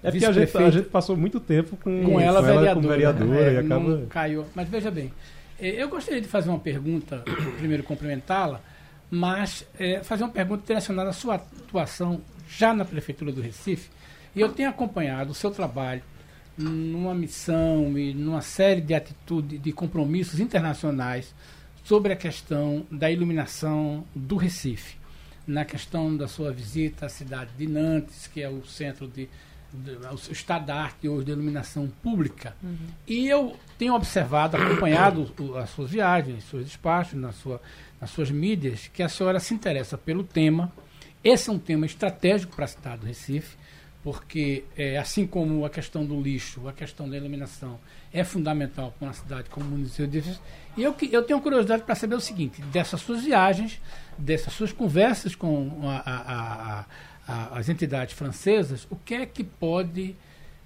[0.03, 2.75] é porque a gente, a gente, passou muito tempo com, com ela, com vereadora, ela
[2.75, 4.07] como vereadora é, e acaba.
[4.09, 4.47] Caiu.
[4.55, 5.13] Mas veja bem,
[5.61, 7.23] é, eu gostaria de fazer uma pergunta,
[7.59, 8.61] primeiro cumprimentá-la,
[9.11, 13.91] mas é, fazer uma pergunta direcionada à sua atuação já na Prefeitura do Recife.
[14.35, 16.03] E eu tenho acompanhado o seu trabalho
[16.57, 21.35] numa missão e numa série de atitudes, de compromissos internacionais
[21.85, 24.97] sobre a questão da iluminação do Recife,
[25.47, 29.29] na questão da sua visita à cidade de Nantes, que é o centro de
[29.72, 32.54] o estado da arte hoje de iluminação pública.
[32.62, 32.76] Uhum.
[33.06, 37.61] E eu tenho observado, acompanhado as suas viagens, seus despachos, na sua,
[38.00, 40.72] nas suas mídias, que a senhora se interessa pelo tema.
[41.22, 43.56] Esse é um tema estratégico para a cidade do Recife
[44.02, 47.78] porque é, assim como a questão do lixo, a questão da iluminação
[48.12, 50.38] é fundamental para uma cidade como o município de
[50.76, 53.80] E eu, eu tenho curiosidade para saber o seguinte, dessas suas viagens,
[54.16, 56.85] dessas suas conversas com a, a, a,
[57.31, 60.16] as entidades francesas, o que é que pode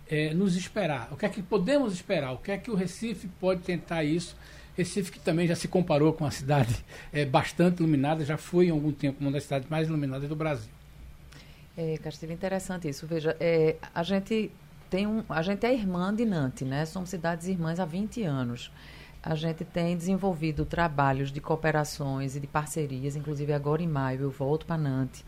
[0.09, 1.09] é, nos esperar?
[1.13, 2.33] O que é que podemos esperar?
[2.33, 4.37] O que é que o Recife pode tentar isso?
[4.77, 6.75] Recife que também já se comparou com uma cidade
[7.13, 10.71] é, bastante iluminada, já foi em algum tempo uma das cidades mais iluminadas do Brasil.
[11.77, 13.07] É, Castilho, interessante isso.
[13.07, 14.51] Veja, é, a gente
[14.91, 16.85] tem um, a gente é irmã de Nantes, né?
[16.87, 18.71] Somos cidades irmãs há 20 anos.
[19.23, 24.31] A gente tem desenvolvido trabalhos de cooperações e de parcerias, inclusive agora em maio eu
[24.31, 25.25] volto para Nantes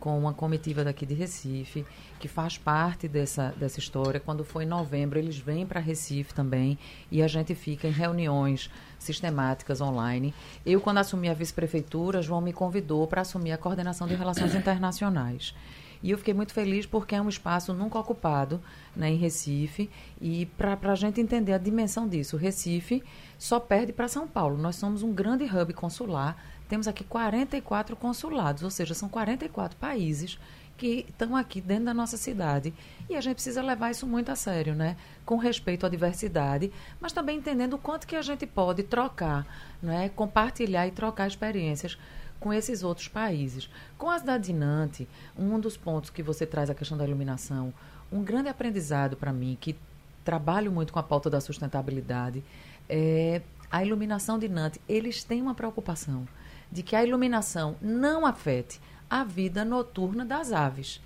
[0.00, 1.84] com uma comitiva daqui de Recife,
[2.18, 4.20] que faz parte dessa, dessa história.
[4.20, 6.78] Quando foi em novembro, eles vêm para Recife também
[7.10, 10.34] e a gente fica em reuniões sistemáticas online.
[10.64, 15.54] Eu, quando assumi a vice-prefeitura, João me convidou para assumir a coordenação de relações internacionais.
[16.02, 18.60] E eu fiquei muito feliz porque é um espaço nunca ocupado
[18.94, 19.90] né, em Recife.
[20.20, 23.02] E para a gente entender a dimensão disso, Recife
[23.36, 24.56] só perde para São Paulo.
[24.56, 26.36] Nós somos um grande hub consular.
[26.68, 30.38] Temos aqui 44 consulados, ou seja, são 44 países
[30.76, 32.72] que estão aqui dentro da nossa cidade.
[33.10, 34.96] E a gente precisa levar isso muito a sério, né?
[35.26, 39.44] Com respeito à diversidade, mas também entendendo o quanto que a gente pode trocar,
[39.82, 40.08] né?
[40.10, 41.98] compartilhar e trocar experiências
[42.38, 43.68] com esses outros países.
[43.98, 47.74] Com a cidade de Nantes, um dos pontos que você traz a questão da iluminação,
[48.12, 49.76] um grande aprendizado para mim, que
[50.24, 52.44] trabalho muito com a pauta da sustentabilidade,
[52.88, 54.80] é a iluminação de Nantes.
[54.88, 56.26] Eles têm uma preocupação
[56.70, 61.00] de que a iluminação não afete a vida noturna das aves.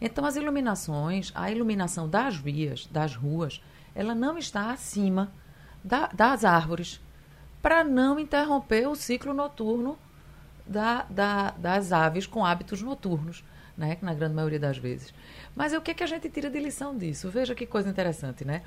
[0.00, 3.62] Então, as iluminações, a iluminação das vias, das ruas,
[3.94, 5.30] ela não está acima
[5.82, 7.00] da, das árvores,
[7.62, 9.98] para não interromper o ciclo noturno
[10.66, 13.42] da, da, das aves com hábitos noturnos,
[13.76, 13.96] né?
[14.02, 15.12] na grande maioria das vezes.
[15.54, 17.30] Mas o que, é que a gente tira de lição disso?
[17.30, 18.62] Veja que coisa interessante, né?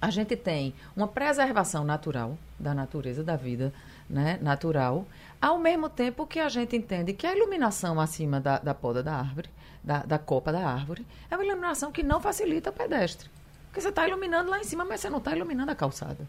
[0.00, 3.72] A gente tem uma preservação natural da natureza, da vida
[4.08, 5.04] né, natural,
[5.40, 9.14] ao mesmo tempo que a gente entende que a iluminação acima da, da poda da
[9.14, 9.48] árvore,
[9.82, 13.30] da, da copa da árvore, é uma iluminação que não facilita o pedestre.
[13.66, 16.26] Porque você está iluminando lá em cima, mas você não está iluminando a calçada.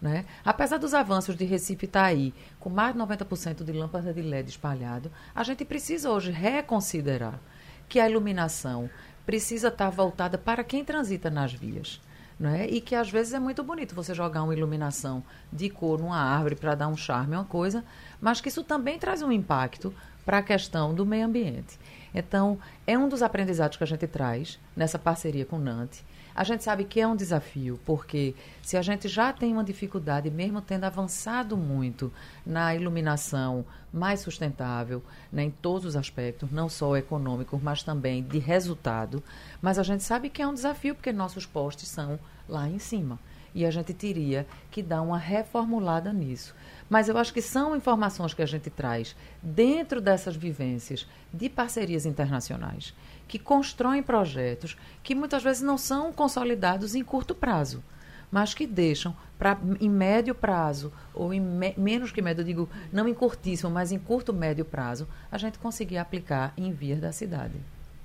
[0.00, 0.24] Né?
[0.44, 4.22] Apesar dos avanços de Recife estar tá aí, com mais de 90% de lâmpadas de
[4.22, 7.40] LED espalhado, a gente precisa hoje reconsiderar
[7.88, 8.90] que a iluminação
[9.24, 12.00] precisa estar voltada para quem transita nas vias.
[12.38, 12.66] Né?
[12.68, 16.56] E que às vezes é muito bonito você jogar uma iluminação de cor numa árvore
[16.56, 17.84] para dar um charme, uma coisa,
[18.20, 19.94] mas que isso também traz um impacto
[20.24, 21.78] para a questão do meio ambiente.
[22.12, 26.42] Então, é um dos aprendizados que a gente traz nessa parceria com o Nantes a
[26.42, 30.60] gente sabe que é um desafio, porque se a gente já tem uma dificuldade, mesmo
[30.60, 32.12] tendo avançado muito
[32.44, 38.38] na iluminação mais sustentável, né, em todos os aspectos, não só econômico, mas também de
[38.38, 39.22] resultado,
[39.62, 42.18] mas a gente sabe que é um desafio, porque nossos postes são
[42.48, 43.18] lá em cima.
[43.54, 46.52] E a gente teria que dar uma reformulada nisso.
[46.90, 52.04] Mas eu acho que são informações que a gente traz dentro dessas vivências de parcerias
[52.04, 52.92] internacionais
[53.26, 57.82] que constroem projetos que muitas vezes não são consolidados em curto prazo,
[58.30, 62.68] mas que deixam para em médio prazo ou em me, menos que médio, eu digo
[62.92, 67.12] não em curtíssimo, mas em curto médio prazo, a gente conseguir aplicar em vias da
[67.12, 67.54] cidade.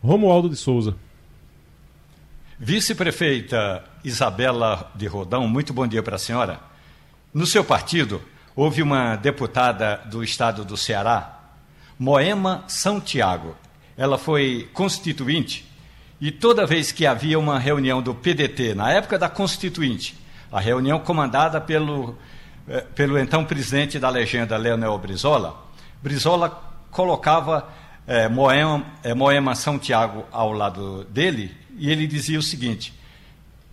[0.03, 0.95] Romualdo de Souza.
[2.57, 6.59] Vice-prefeita Isabela de Rodão, muito bom dia para a senhora.
[7.33, 8.21] No seu partido,
[8.55, 11.39] houve uma deputada do estado do Ceará,
[11.97, 13.55] Moema Santiago.
[13.99, 15.65] Ela foi constituinte
[16.21, 20.17] e toda vez que havia uma reunião do PDT, na época da constituinte,
[20.49, 22.17] a reunião comandada pelo,
[22.65, 25.65] eh, pelo então presidente da legenda, Leonel Brizola,
[26.01, 26.49] Brizola
[26.89, 27.67] colocava
[28.07, 32.93] eh, Moema, eh, Moema Santiago ao lado dele e ele dizia o seguinte: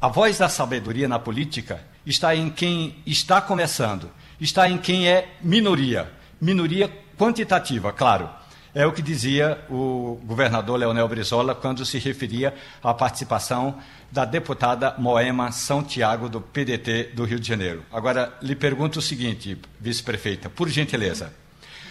[0.01, 4.11] a voz da sabedoria na política está em quem está começando,
[4.41, 6.11] está em quem é minoria,
[6.41, 8.29] minoria quantitativa, claro.
[8.77, 13.79] É o que dizia o governador Leonel Brizola quando se referia à participação
[14.12, 17.83] da deputada Moema Santiago, do PDT do Rio de Janeiro.
[17.91, 21.33] Agora, lhe pergunto o seguinte, vice-prefeita, por gentileza.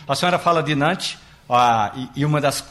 [0.07, 1.17] A senhora fala de Nantes,
[1.49, 2.63] ah, e, e uma das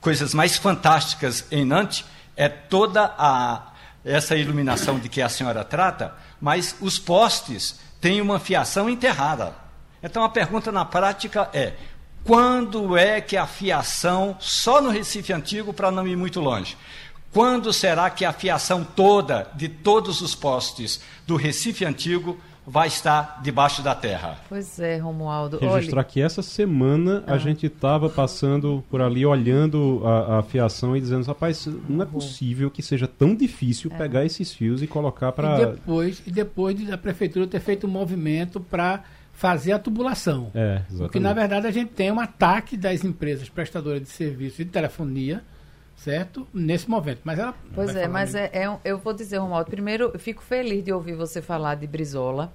[0.00, 2.04] coisas mais fantásticas em Nantes
[2.36, 3.72] é toda a,
[4.04, 9.56] essa iluminação de que a senhora trata, mas os postes têm uma fiação enterrada.
[10.00, 11.74] Então a pergunta na prática é:
[12.26, 16.76] quando é que a fiação, só no Recife Antigo, para não ir muito longe,
[17.32, 22.36] quando será que a fiação toda de todos os postes do Recife Antigo
[22.66, 24.38] vai estar debaixo da terra.
[24.48, 25.58] Pois é, Romualdo.
[25.58, 26.08] Registrar Olhe...
[26.08, 27.34] que essa semana ah.
[27.34, 32.06] a gente estava passando por ali, olhando a, a, fiação e dizendo, rapaz, não é
[32.06, 33.96] possível que seja tão difícil é.
[33.96, 35.62] pegar esses fios e colocar para...
[35.62, 39.04] E depois, e depois da prefeitura ter feito um movimento para
[39.36, 40.50] fazer a tubulação.
[40.54, 40.98] É, exatamente.
[40.98, 45.44] Porque, na verdade, a gente tem um ataque das empresas prestadoras de serviço de telefonia,
[45.94, 46.48] certo?
[46.54, 47.20] Nesse momento.
[47.22, 47.54] Mas ela.
[47.74, 51.14] Pois é, mas é, é, eu vou dizer, Romualdo, primeiro, eu fico feliz de ouvir
[51.14, 52.52] você falar de Brizola.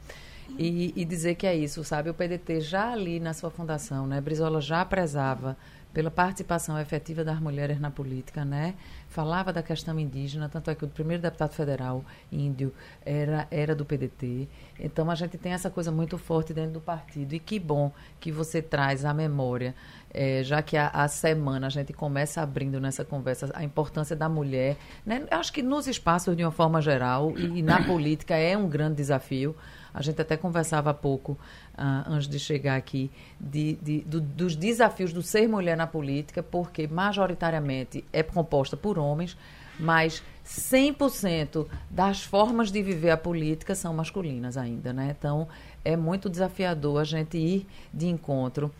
[0.58, 2.10] E, e, dizer que é isso, sabe?
[2.10, 4.20] O PDT já ali na sua fundação, né?
[4.20, 5.56] Brizola já prezava
[5.94, 8.74] pela participação efetiva das mulheres na política, né?
[9.12, 12.74] Falava da questão indígena, tanto é que o primeiro deputado federal índio
[13.06, 14.48] era, era do PDT.
[14.80, 17.34] Então a gente tem essa coisa muito forte dentro do partido.
[17.34, 19.76] E que bom que você traz à memória
[20.14, 24.28] é, já que a, a, semana a gente começa abrindo nessa conversa a importância da
[24.28, 25.26] mulher, né?
[25.32, 28.96] acho que nos espaços de uma forma geral e, e na política é um grande
[28.96, 29.56] desafio.
[29.94, 31.38] A gente até conversava há pouco,
[31.78, 36.42] uh, antes de chegar aqui, de, de, do, dos desafios do ser mulher na política,
[36.42, 39.38] porque majoritariamente é composta por homens,
[39.80, 45.16] mas 100% das formas de viver a política são masculinas ainda, né?
[45.18, 45.48] Então,
[45.84, 48.72] é muito desafiador a gente ir de encontro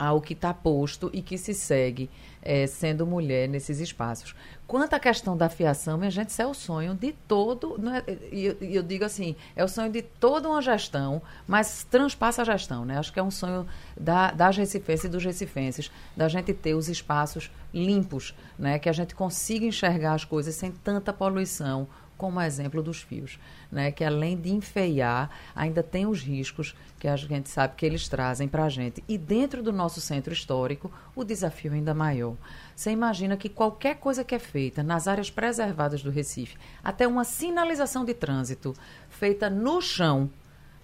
[0.00, 2.08] ao que está posto e que se segue
[2.40, 4.34] é, sendo mulher nesses espaços.
[4.66, 7.76] Quanto à questão da fiação, minha gente, isso é o sonho de todo.
[8.06, 12.40] É, e eu, eu, digo assim, é o sonho de toda uma gestão, mas transpassa
[12.40, 12.96] a gestão, né?
[12.96, 16.88] Acho que é um sonho da, das recifenses e dos recifenses, da gente ter os
[16.88, 18.78] espaços limpos, né?
[18.78, 21.86] Que a gente consiga enxergar as coisas sem tanta poluição,
[22.20, 23.38] como exemplo dos fios,
[23.72, 23.90] né?
[23.90, 28.46] que além de enfeiar, ainda tem os riscos que a gente sabe que eles trazem
[28.46, 29.02] para a gente.
[29.08, 32.36] E dentro do nosso centro histórico, o desafio é ainda maior.
[32.76, 37.24] Você imagina que qualquer coisa que é feita nas áreas preservadas do Recife, até uma
[37.24, 38.74] sinalização de trânsito
[39.08, 40.28] feita no chão,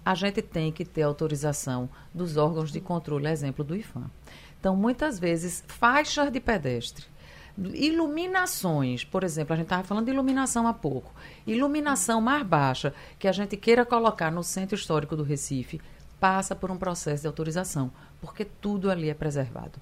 [0.03, 4.09] a gente tem que ter autorização dos órgãos de controle, exemplo do IFAM.
[4.59, 7.05] Então, muitas vezes, faixas de pedestre
[7.73, 11.13] iluminações, por exemplo, a gente estava falando de iluminação há pouco.
[11.45, 15.81] Iluminação mais baixa que a gente queira colocar no centro histórico do Recife
[16.19, 19.79] passa por um processo de autorização, porque tudo ali é preservado.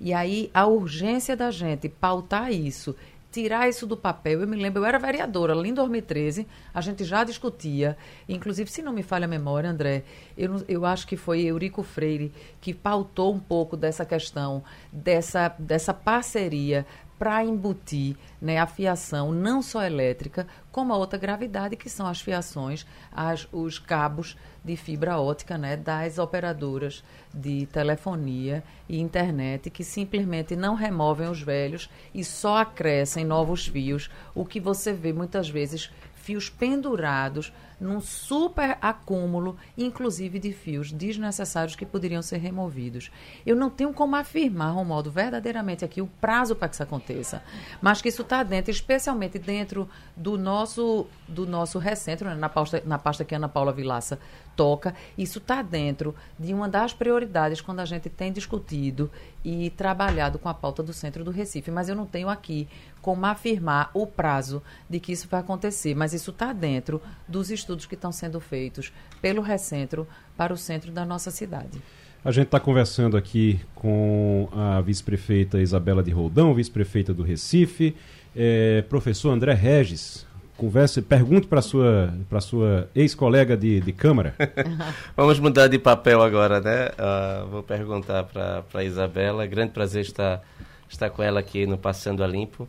[0.00, 2.94] E aí a urgência da gente pautar isso,
[3.30, 4.40] tirar isso do papel.
[4.40, 7.96] Eu me lembro, eu era vereadora ali em 2013, a gente já discutia,
[8.28, 10.04] inclusive, se não me falha a memória, André,
[10.36, 15.92] eu, eu acho que foi Eurico Freire que pautou um pouco dessa questão, dessa, dessa
[15.92, 16.86] parceria
[17.18, 22.20] para embutir né, a fiação não só elétrica, como a outra gravidade, que são as
[22.20, 27.02] fiações, as, os cabos de fibra ótica né, das operadoras
[27.32, 34.10] de telefonia e internet, que simplesmente não removem os velhos e só acrescem novos fios,
[34.34, 41.76] o que você vê muitas vezes fios pendurados num super acúmulo, inclusive de fios desnecessários
[41.76, 43.10] que poderiam ser removidos.
[43.44, 47.42] Eu não tenho como afirmar, Romualdo, verdadeiramente aqui o prazo para que isso aconteça,
[47.80, 52.82] mas que isso está dentro, especialmente dentro do nosso, do nosso recentro, né, na, pasta,
[52.86, 54.18] na pasta que a Ana Paula Vilaça
[54.56, 59.10] toca, isso está dentro de uma das prioridades quando a gente tem discutido
[59.44, 61.70] e trabalhado com a pauta do centro do Recife.
[61.70, 62.66] Mas eu não tenho aqui
[63.00, 67.86] como afirmar o prazo de que isso vai acontecer, mas isso está dentro dos estudos
[67.86, 71.80] que estão sendo feitos pelo Recentro para o centro da nossa cidade.
[72.24, 77.94] A gente está conversando aqui com a vice-prefeita Isabela de Roldão, vice-prefeita do Recife,
[78.34, 80.26] é, professor André Regis.
[80.56, 84.34] Converse, pergunte para sua para sua ex-colega de, de câmara.
[85.14, 86.88] Vamos mudar de papel agora, né?
[86.88, 89.46] Uh, vou perguntar para a Isabela.
[89.46, 90.42] Grande prazer estar
[90.88, 92.66] estar com ela aqui no Passando a Limpo.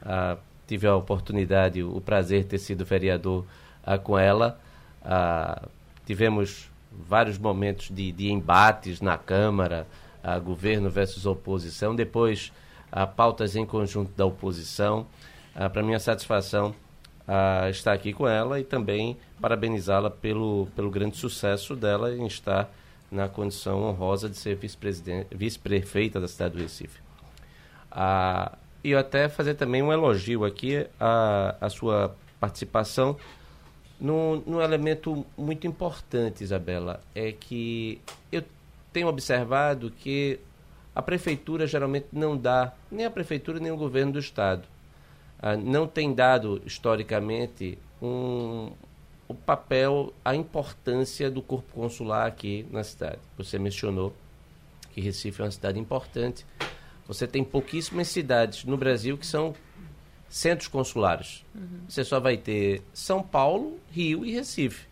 [0.00, 3.44] Uh, tive a oportunidade, o prazer de ter sido vereador
[3.86, 4.58] uh, com ela.
[6.06, 9.86] tivemos vários momentos de, de embates na Câmara,
[10.42, 11.94] governo versus oposição.
[11.94, 12.50] Depois,
[13.14, 15.06] pautas em conjunto da oposição.
[15.72, 16.74] para minha satisfação,
[17.32, 22.68] a estar aqui com ela e também parabenizá-la pelo, pelo grande sucesso dela em estar
[23.08, 24.58] na condição honrosa de ser
[25.30, 26.98] vice-prefeita da cidade do Recife.
[27.88, 33.16] Ah, e até fazer também um elogio aqui à, à sua participação
[34.00, 38.00] num, num elemento muito importante, Isabela, é que
[38.32, 38.42] eu
[38.92, 40.40] tenho observado que
[40.92, 44.66] a prefeitura geralmente não dá, nem a prefeitura nem o governo do estado,
[45.42, 48.70] ah, não tem dado historicamente um,
[49.26, 53.18] o papel, a importância do corpo consular aqui na cidade.
[53.38, 54.14] Você mencionou
[54.92, 56.44] que Recife é uma cidade importante.
[57.06, 59.54] Você tem pouquíssimas cidades no Brasil que são
[60.28, 61.44] centros consulares.
[61.54, 61.80] Uhum.
[61.88, 64.86] Você só vai ter São Paulo, Rio e Recife.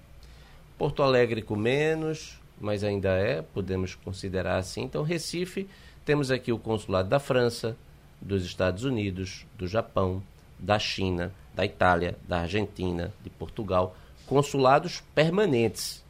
[0.79, 4.83] Porto Alegre com menos, mas ainda é, podemos considerar assim.
[4.83, 5.69] Então, Recife,
[6.05, 7.77] temos aqui o consulado da França,
[8.21, 10.23] dos Estados Unidos, do Japão,
[10.59, 13.97] da China, da Itália, da Argentina, de Portugal,
[14.27, 16.05] consulados permanentes.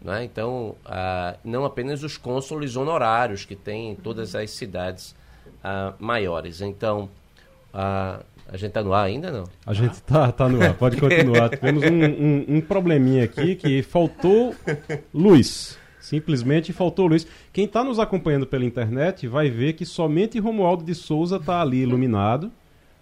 [0.00, 0.24] Né?
[0.24, 5.14] Então, ah, não apenas os cônsules honorários que tem em todas as cidades
[5.62, 6.60] ah, maiores.
[6.60, 7.08] Então,
[7.72, 9.44] ah, a gente está no ar ainda não?
[9.64, 11.48] A gente está tá no ar, pode continuar.
[11.56, 14.54] Tivemos um, um, um probleminha aqui que faltou
[15.14, 15.78] luz.
[16.00, 17.26] Simplesmente faltou luz.
[17.52, 21.78] Quem está nos acompanhando pela internet vai ver que somente Romualdo de Souza está ali
[21.78, 22.50] iluminado.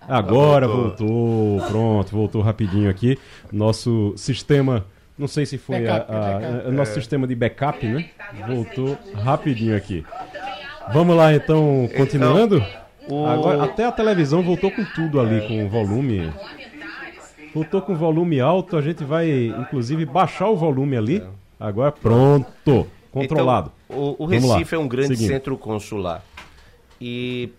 [0.09, 1.59] Agora voltou.
[1.59, 1.69] voltou.
[1.69, 3.19] Pronto, voltou rapidinho aqui.
[3.53, 4.85] Nosso sistema,
[5.19, 6.95] não sei se foi backup, a, a, a nosso é.
[6.95, 8.11] sistema de backup, né?
[8.47, 10.05] Voltou rapidinho aqui.
[10.93, 12.57] Vamos lá então, continuando.
[13.05, 13.27] Então, o...
[13.27, 16.33] Agora, até a televisão voltou com tudo ali, com o volume.
[17.55, 21.19] Voltou com volume alto, a gente vai inclusive baixar o volume ali.
[21.19, 21.27] É.
[21.59, 23.73] Agora pronto, controlado.
[23.89, 25.29] Então, o, o Recife é um grande Seguindo.
[25.29, 26.23] centro consular.
[27.01, 27.51] E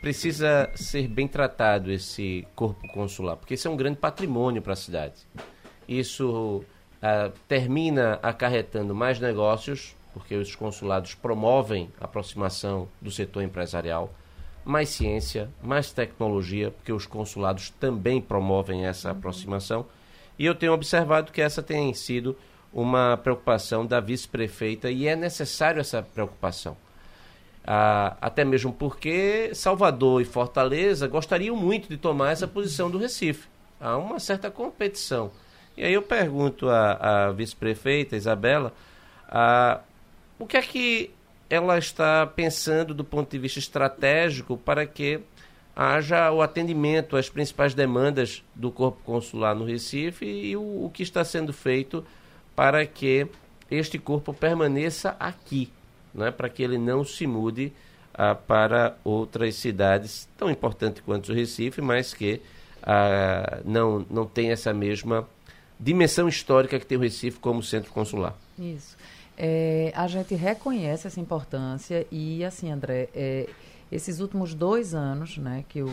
[0.00, 4.76] precisa ser bem tratado esse corpo consular, porque isso é um grande patrimônio para a
[4.76, 5.26] cidade.
[5.88, 6.64] Isso
[7.02, 14.12] uh, termina acarretando mais negócios, porque os consulados promovem a aproximação do setor empresarial,
[14.64, 19.86] mais ciência, mais tecnologia, porque os consulados também promovem essa aproximação.
[20.38, 22.36] E eu tenho observado que essa tem sido
[22.72, 26.76] uma preocupação da vice-prefeita e é necessário essa preocupação
[27.70, 33.46] ah, até mesmo porque Salvador e Fortaleza gostariam muito de tomar essa posição do Recife.
[33.78, 35.30] Há uma certa competição.
[35.76, 38.72] E aí eu pergunto à, à vice-prefeita Isabela
[39.28, 39.80] ah,
[40.38, 41.10] o que é que
[41.50, 45.20] ela está pensando do ponto de vista estratégico para que
[45.76, 51.02] haja o atendimento às principais demandas do corpo consular no Recife e o, o que
[51.02, 52.02] está sendo feito
[52.56, 53.26] para que
[53.70, 55.70] este corpo permaneça aqui
[56.14, 57.72] né, para que ele não se mude
[58.14, 62.42] ah, para outras cidades tão importantes quanto o Recife, mas que
[62.82, 65.28] ah, não, não tem essa mesma
[65.78, 68.36] dimensão histórica que tem o Recife como centro consular.
[68.58, 68.96] Isso.
[69.36, 73.48] É, a gente reconhece essa importância e, assim, André, é,
[73.90, 75.92] esses últimos dois anos, né, que o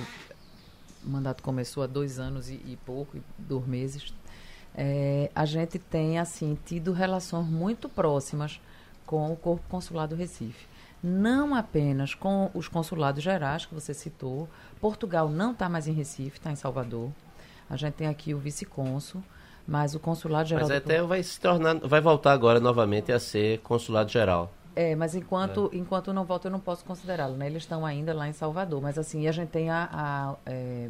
[1.03, 4.11] mandato começou há dois anos e, e pouco, dois meses,
[4.73, 8.59] é, a gente tem, assim, tido relações muito próximas
[9.05, 10.67] com o Corpo Consular do Recife.
[11.03, 14.49] Não apenas com os consulados gerais que você citou.
[14.81, 17.11] Portugal não está mais em Recife, está em Salvador.
[17.69, 19.23] A gente tem aqui o vice-cônsul,
[19.67, 20.67] mas o consulado geral.
[20.67, 24.51] Mas até vai se tornar, vai voltar agora novamente a ser consulado geral.
[24.75, 25.77] É, mas enquanto, é.
[25.77, 27.47] enquanto não volta, eu não posso considerá-lo, né?
[27.47, 28.81] Eles estão ainda lá em Salvador.
[28.81, 30.89] Mas assim, a gente tem a, a é,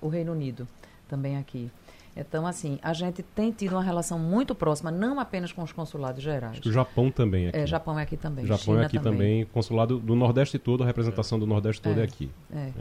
[0.00, 0.68] o Reino Unido
[1.08, 1.70] também aqui.
[2.14, 6.22] Então, assim, a gente tem tido uma relação muito próxima, não apenas com os consulados
[6.22, 6.58] gerais.
[6.64, 7.58] o Japão também é aqui.
[7.58, 8.46] É, Japão é aqui também.
[8.46, 9.12] Japão é China é aqui também.
[9.12, 9.44] também.
[9.46, 12.30] Consulado do Nordeste todo, a representação do Nordeste todo é, é aqui.
[12.54, 12.58] É.
[12.58, 12.72] é.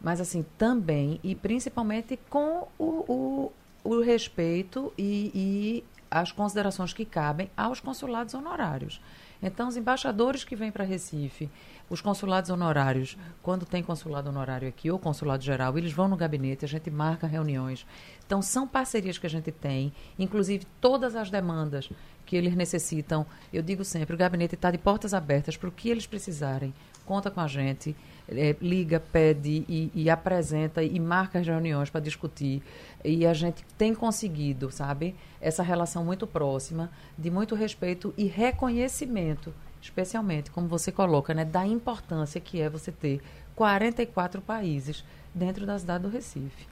[0.00, 7.04] Mas, assim, também e principalmente com o, o, o respeito e, e as considerações que
[7.04, 9.00] cabem aos consulados honorários.
[9.42, 11.50] Então, os embaixadores que vêm para Recife,
[11.88, 16.64] os consulados honorários, quando tem consulado honorário aqui ou consulado geral, eles vão no gabinete,
[16.64, 17.86] a gente marca reuniões.
[18.26, 21.88] Então, são parcerias que a gente tem, inclusive todas as demandas
[22.24, 23.24] que eles necessitam.
[23.52, 26.74] Eu digo sempre, o gabinete está de portas abertas para o que eles precisarem.
[27.04, 27.94] Conta com a gente,
[28.28, 32.60] é, liga, pede e, e apresenta e marca as reuniões para discutir.
[33.04, 39.54] E a gente tem conseguido, sabe, essa relação muito próxima, de muito respeito e reconhecimento
[39.86, 43.20] especialmente, como você coloca, né, da importância que é você ter
[43.54, 46.66] 44 países dentro da cidade do Recife.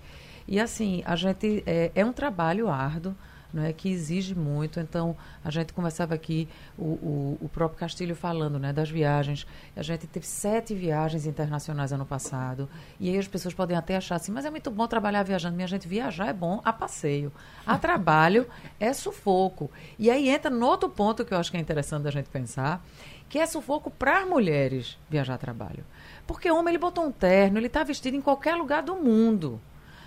[0.46, 3.14] E assim, a gente é, é um trabalho árduo,
[3.54, 4.80] né, que exige muito.
[4.80, 9.46] Então, a gente conversava aqui, o, o, o, próprio Castilho falando né, das viagens.
[9.76, 12.68] A gente teve sete viagens internacionais ano passado.
[12.98, 15.54] E aí as pessoas podem até achar assim, mas é muito bom trabalhar viajando.
[15.54, 17.32] Minha gente, viajar é bom a passeio.
[17.64, 18.46] A trabalho
[18.80, 19.70] é sufoco.
[19.98, 22.84] E aí entra no outro ponto que eu acho que é interessante da gente pensar,
[23.28, 25.84] que é sufoco para as mulheres viajar a trabalho.
[26.26, 29.60] Porque o homem ele botou um terno, ele está vestido em qualquer lugar do mundo.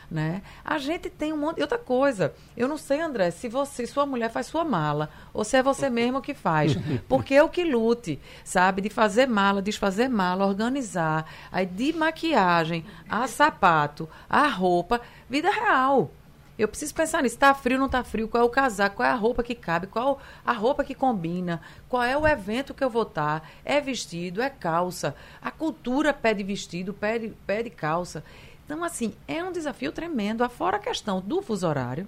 [0.09, 0.41] Né?
[0.63, 1.61] A gente tem um monte.
[1.61, 5.57] Outra coisa, eu não sei, André, se você, sua mulher faz sua mala, ou se
[5.57, 6.77] é você mesmo que faz.
[7.09, 8.81] Porque eu que lute, sabe?
[8.81, 11.29] De fazer mala, desfazer mala, organizar.
[11.51, 16.09] Aí de maquiagem, a sapato, a roupa, vida real.
[16.57, 17.35] Eu preciso pensar nisso.
[17.35, 18.27] Está frio, não está frio?
[18.27, 18.97] Qual é o casaco?
[18.97, 19.85] Qual é a roupa que cabe?
[19.85, 21.61] Qual a roupa que combina?
[21.87, 23.41] Qual é o evento que eu vou estar?
[23.41, 23.47] Tá?
[23.63, 24.41] É vestido?
[24.41, 25.15] É calça?
[25.39, 28.23] A cultura pede vestido, pede, pede calça.
[28.67, 30.43] Então, assim, é um desafio tremendo.
[30.43, 32.05] Afora a questão do fuso horário,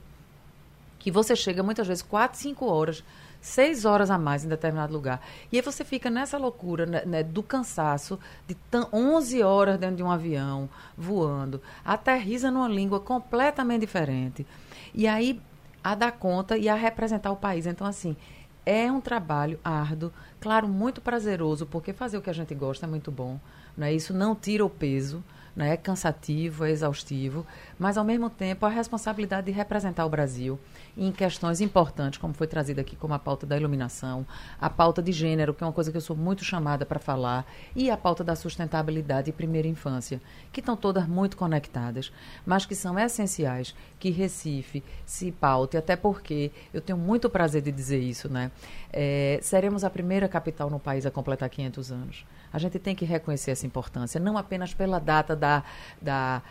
[0.99, 3.01] que você chega muitas vezes 4, 5 horas,
[3.39, 5.25] 6 horas a mais em determinado lugar.
[5.49, 8.57] E aí você fica nessa loucura né, né, do cansaço de
[8.91, 14.45] 11 horas dentro de um avião, voando, aterriza numa língua completamente diferente.
[14.93, 15.41] E aí
[15.81, 17.65] a dar conta e a representar o país.
[17.65, 18.17] Então, assim,
[18.65, 22.89] é um trabalho árduo, claro, muito prazeroso, porque fazer o que a gente gosta é
[22.89, 23.39] muito bom.
[23.77, 23.93] Né?
[23.93, 25.23] Isso não tira o peso
[25.59, 25.73] né?
[25.73, 27.45] é cansativo, é exaustivo,
[27.79, 30.59] mas ao mesmo tempo a responsabilidade de representar o Brasil
[30.97, 34.27] em questões importantes, como foi trazida aqui, como a pauta da iluminação,
[34.59, 37.45] a pauta de gênero, que é uma coisa que eu sou muito chamada para falar,
[37.73, 40.21] e a pauta da sustentabilidade e primeira infância,
[40.51, 42.11] que estão todas muito conectadas,
[42.45, 47.71] mas que são essenciais que Recife se paute, até porque eu tenho muito prazer de
[47.71, 48.51] dizer isso, né?
[48.91, 52.25] É, seremos a primeira capital no país a completar 500 anos.
[52.51, 55.63] A gente tem que reconhecer essa importância, não apenas pela data da,
[56.01, 56.41] da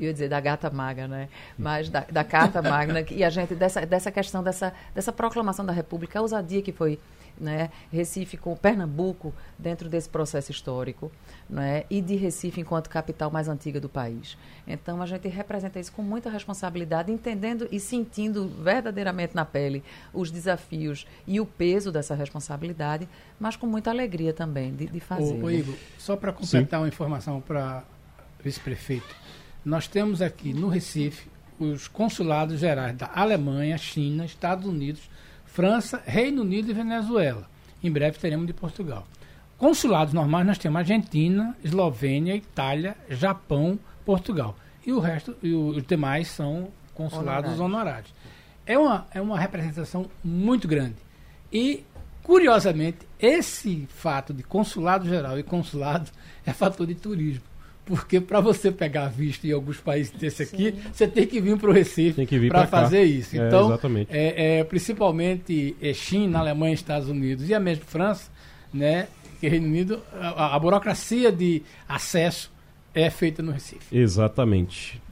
[0.00, 1.28] eu ia dizer da gata maga, né?
[1.58, 5.72] Mas da, da carta magna e a gente dessa, dessa questão dessa, dessa proclamação da
[5.72, 6.98] República, a ousadia que foi
[7.40, 11.10] né, Recife com Pernambuco dentro desse processo histórico,
[11.48, 14.36] né, e de Recife enquanto capital mais antiga do país.
[14.66, 19.82] Então a gente representa isso com muita responsabilidade, entendendo e sentindo verdadeiramente na pele
[20.12, 25.42] os desafios e o peso dessa responsabilidade, mas com muita alegria também de, de fazer.
[25.42, 26.84] Ô, ô Igor, só para completar Sim.
[26.84, 27.82] uma informação para
[28.42, 29.16] vice-prefeito,
[29.64, 35.02] nós temos aqui no Recife os consulados gerais da Alemanha, China, Estados Unidos,
[35.44, 37.48] França, Reino Unido e Venezuela.
[37.82, 39.06] Em breve teremos de Portugal.
[39.58, 44.56] Consulados normais nós temos Argentina, Eslovênia, Itália, Japão, Portugal.
[44.86, 47.60] E o resto, e os demais são consulados honorários.
[47.60, 48.14] honorários.
[48.64, 50.96] É uma, é uma representação muito grande.
[51.52, 51.84] E,
[52.22, 56.10] curiosamente, esse fato de consulado geral e consulado
[56.46, 57.49] é fator de turismo.
[57.90, 60.90] Porque para você pegar visto em alguns países desse aqui, Sim.
[60.92, 63.36] você tem que vir para o Recife para fazer isso.
[63.36, 63.76] É, então,
[64.08, 68.30] é, é, principalmente é, China, Alemanha, Estados Unidos e a mesma França,
[68.72, 69.08] né,
[69.40, 72.52] que Reino Unido, a, a burocracia de acesso
[72.94, 73.84] é feita no Recife.
[73.90, 75.02] Exatamente.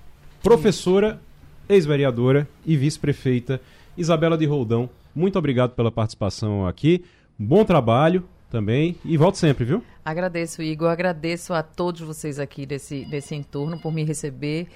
[0.40, 1.20] Professora,
[1.68, 3.60] ex-vereadora e vice-prefeita
[3.96, 7.04] Isabela de Roldão, muito obrigado pela participação aqui.
[7.36, 8.96] Bom trabalho, também.
[9.04, 9.82] E volto sempre, viu?
[10.04, 10.88] Agradeço, Igor.
[10.88, 14.66] Agradeço a todos vocês aqui desse, desse entorno por me receber.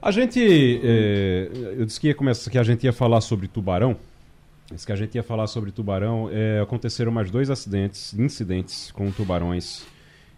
[0.00, 0.40] A gente.
[0.82, 3.96] É, eu disse que, ia começar, que a gente ia falar sobre tubarão.
[4.70, 6.28] Disse que a gente ia falar sobre tubarão.
[6.32, 9.84] É, aconteceram mais dois acidentes, incidentes com tubarões.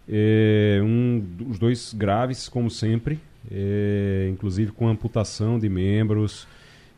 [0.07, 3.19] É, um, os dois graves, como sempre,
[3.51, 6.47] é, inclusive com amputação de membros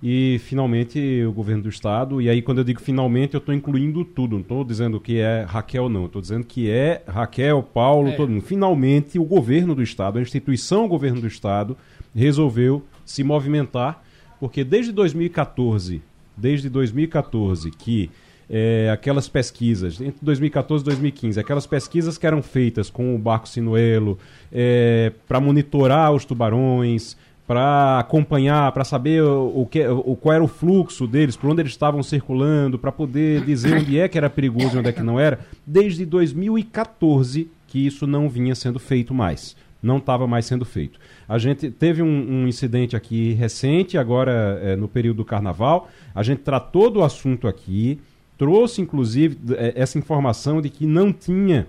[0.02, 2.22] e finalmente o governo do estado.
[2.22, 4.34] E aí, quando eu digo finalmente, eu estou incluindo tudo.
[4.34, 6.06] Não estou dizendo que é Raquel, não.
[6.06, 8.12] Estou dizendo que é Raquel, Paulo, é.
[8.14, 8.44] todo mundo.
[8.44, 11.78] Finalmente, o governo do estado, a instituição governo do estado,
[12.16, 14.04] resolveu se movimentar,
[14.40, 16.02] porque desde 2014,
[16.36, 18.10] desde 2014, que
[18.50, 23.48] é, aquelas pesquisas, entre 2014 e 2015, aquelas pesquisas que eram feitas com o barco
[23.48, 24.20] Sinuelo
[24.52, 27.16] é, para monitorar os tubarões,
[27.48, 31.74] para acompanhar, para saber o, que, o, qual era o fluxo deles, por onde eles
[31.74, 35.20] estavam circulando, para poder dizer onde é que era perigoso e onde é que não
[35.20, 39.56] era, desde 2014 que isso não vinha sendo feito mais.
[39.82, 41.00] Não estava mais sendo feito.
[41.28, 45.90] A gente teve um, um incidente aqui recente, agora é, no período do carnaval.
[46.14, 48.00] A gente tratou do assunto aqui,
[48.38, 51.66] trouxe inclusive é, essa informação de que não tinha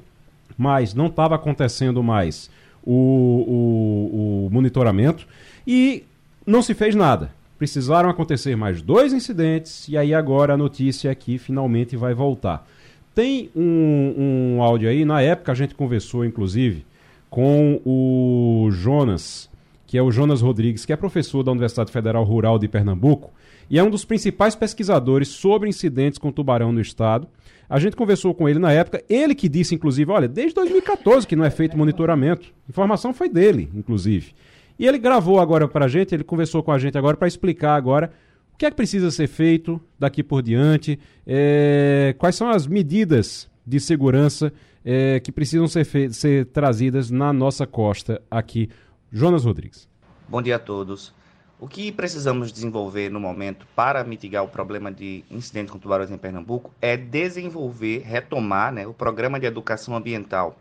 [0.58, 2.50] mais, não estava acontecendo mais
[2.84, 5.26] o, o, o monitoramento
[5.66, 6.04] e
[6.46, 7.30] não se fez nada.
[7.58, 12.66] Precisaram acontecer mais dois incidentes e aí agora a notícia é que finalmente vai voltar.
[13.14, 16.84] Tem um, um áudio aí, na época a gente conversou inclusive
[17.30, 19.48] com o Jonas,
[19.92, 23.30] que é o Jonas Rodrigues, que é professor da Universidade Federal Rural de Pernambuco
[23.68, 27.28] e é um dos principais pesquisadores sobre incidentes com tubarão no estado.
[27.68, 31.36] A gente conversou com ele na época, ele que disse, inclusive, olha, desde 2014 que
[31.36, 32.54] não é feito monitoramento.
[32.66, 34.32] A informação foi dele, inclusive.
[34.78, 37.74] E ele gravou agora para a gente, ele conversou com a gente agora para explicar
[37.74, 38.10] agora
[38.54, 43.46] o que é que precisa ser feito daqui por diante, é, quais são as medidas
[43.66, 44.50] de segurança
[44.82, 45.84] é, que precisam ser,
[46.14, 48.70] ser trazidas na nossa costa aqui.
[49.12, 49.86] Jonas Rodrigues.
[50.26, 51.12] Bom dia a todos.
[51.60, 56.16] O que precisamos desenvolver no momento para mitigar o problema de incidentes com tubarões em
[56.16, 60.56] Pernambuco é desenvolver, retomar né, o programa de educação ambiental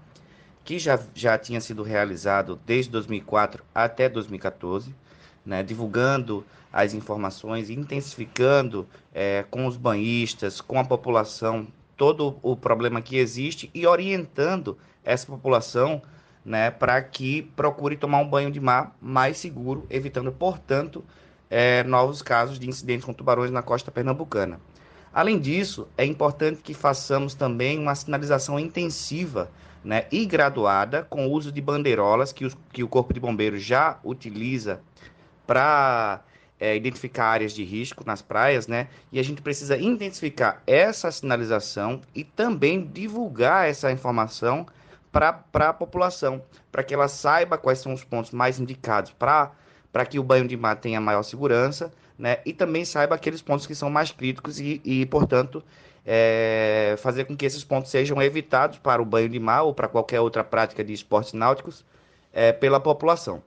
[0.65, 4.93] que já, já tinha sido realizado desde 2004 até 2014,
[5.45, 13.01] né, divulgando as informações, intensificando é, com os banhistas, com a população, todo o problema
[13.01, 16.01] que existe e orientando essa população
[16.43, 21.03] né, para que procure tomar um banho de mar mais seguro, evitando, portanto,
[21.49, 24.59] é, novos casos de incidentes com tubarões na costa pernambucana.
[25.13, 29.51] Além disso, é importante que façamos também uma sinalização intensiva
[29.83, 33.61] né, e graduada com o uso de bandeirolas que, os, que o Corpo de Bombeiros
[33.61, 34.79] já utiliza
[35.45, 36.21] para
[36.59, 38.87] é, identificar áreas de risco nas praias, né?
[39.11, 44.67] E a gente precisa intensificar essa sinalização e também divulgar essa informação
[45.11, 46.41] para a população,
[46.71, 50.55] para que ela saiba quais são os pontos mais indicados para que o banho de
[50.55, 52.37] mar tenha maior segurança, né?
[52.45, 55.63] E também saiba aqueles pontos que são mais críticos e, e portanto,
[56.05, 59.87] é, fazer com que esses pontos sejam evitados para o banho de mar ou para
[59.87, 61.85] qualquer outra prática de esportes náuticos
[62.31, 63.43] é, pela população.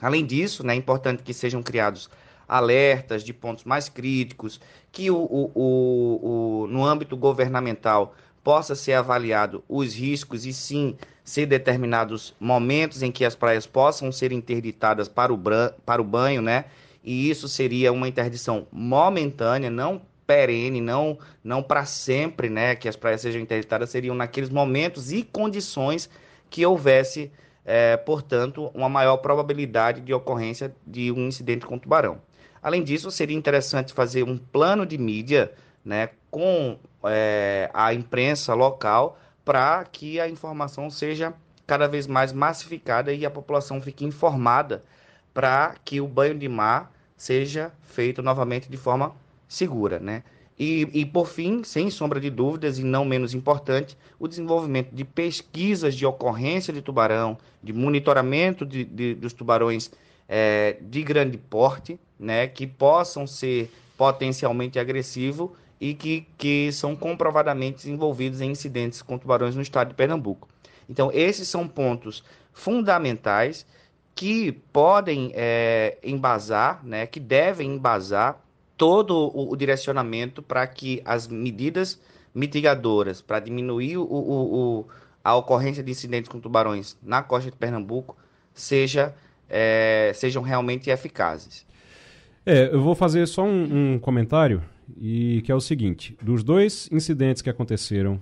[0.00, 2.08] Além disso, né, é importante que sejam criados
[2.48, 4.60] alertas de pontos mais críticos,
[4.92, 8.14] que o, o, o, o, no âmbito governamental
[8.46, 14.12] possa ser avaliado os riscos e sim ser determinados momentos em que as praias possam
[14.12, 15.40] ser interditadas para o,
[15.84, 16.66] para o banho, né?
[17.02, 22.94] E isso seria uma interdição momentânea, não perene, não, não para sempre, né, que as
[22.94, 26.08] praias sejam interditadas, seriam naqueles momentos e condições
[26.48, 27.32] que houvesse,
[27.64, 32.22] é, portanto, uma maior probabilidade de ocorrência de um incidente com tubarão.
[32.62, 35.52] Além disso, seria interessante fazer um plano de mídia
[35.84, 36.78] né, com
[37.08, 41.32] é, a imprensa local para que a informação seja
[41.66, 44.84] cada vez mais massificada e a população fique informada
[45.34, 49.14] para que o banho de mar seja feito novamente de forma
[49.48, 50.22] segura, né?
[50.58, 55.04] E, e, por fim, sem sombra de dúvidas, e não menos importante, o desenvolvimento de
[55.04, 59.90] pesquisas de ocorrência de tubarão, de monitoramento de, de, dos tubarões
[60.26, 65.50] é, de grande porte, né, que possam ser potencialmente agressivos
[65.80, 70.48] e que, que são comprovadamente envolvidos em incidentes com tubarões no estado de Pernambuco.
[70.88, 73.66] Então, esses são pontos fundamentais
[74.14, 78.40] que podem é, embasar, né, que devem embasar
[78.76, 82.00] todo o, o direcionamento para que as medidas
[82.34, 84.86] mitigadoras para diminuir o, o,
[85.24, 88.16] a ocorrência de incidentes com tubarões na costa de Pernambuco
[88.54, 89.14] seja,
[89.48, 91.66] é, sejam realmente eficazes.
[92.44, 94.62] É, eu vou fazer só um, um, comentário
[94.96, 98.20] e que é o seguinte: dos dois incidentes que aconteceram,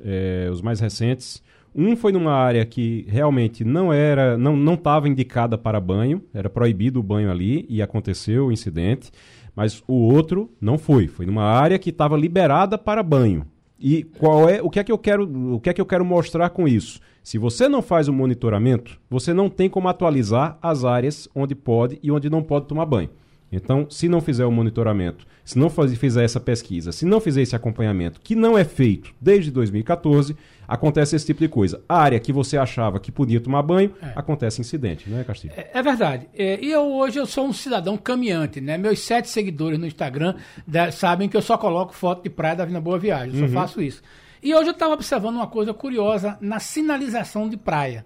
[0.00, 1.42] é, os mais recentes,
[1.74, 6.50] um foi numa área que realmente não era, não não estava indicada para banho, era
[6.50, 9.10] proibido o banho ali e aconteceu o incidente.
[9.54, 13.46] Mas o outro não foi, foi numa área que estava liberada para banho.
[13.78, 16.04] E qual é o que é que eu quero, o que é que eu quero
[16.04, 17.00] mostrar com isso?
[17.22, 21.98] Se você não faz o monitoramento, você não tem como atualizar as áreas onde pode
[22.02, 23.10] e onde não pode tomar banho.
[23.52, 27.54] Então, se não fizer o monitoramento, se não fizer essa pesquisa, se não fizer esse
[27.54, 30.34] acompanhamento, que não é feito desde 2014,
[30.66, 31.82] acontece esse tipo de coisa.
[31.86, 34.12] A área que você achava que podia tomar banho, é.
[34.16, 35.52] acontece incidente, não é, Castilho?
[35.54, 36.28] É, é verdade.
[36.34, 38.78] É, e eu hoje eu sou um cidadão caminhante, né?
[38.78, 40.34] Meus sete seguidores no Instagram
[40.66, 43.48] da, sabem que eu só coloco foto de praia da Vina Boa Viagem, eu uhum.
[43.48, 44.02] só faço isso.
[44.42, 48.04] E hoje eu estava observando uma coisa curiosa na sinalização de praia.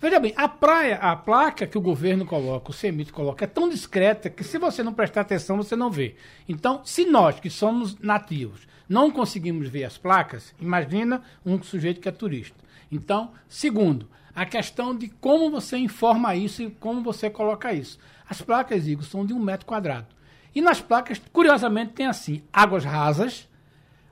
[0.00, 3.68] Veja bem, a praia, a placa que o governo coloca, o CEMIT coloca, é tão
[3.68, 6.14] discreta que se você não prestar atenção, você não vê.
[6.48, 12.08] Então, se nós, que somos nativos, não conseguimos ver as placas, imagina um sujeito que
[12.08, 12.56] é turista.
[12.92, 17.98] Então, segundo, a questão de como você informa isso e como você coloca isso.
[18.30, 20.06] As placas, Igor, são de um metro quadrado.
[20.54, 23.48] E nas placas, curiosamente, tem assim: águas rasas,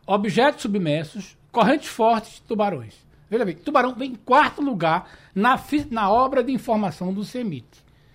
[0.05, 3.07] objetos submersos, correntes fortes, tubarões.
[3.29, 5.61] Veja bem, tubarão vem em quarto lugar na,
[5.91, 7.67] na obra de informação do CEMIT.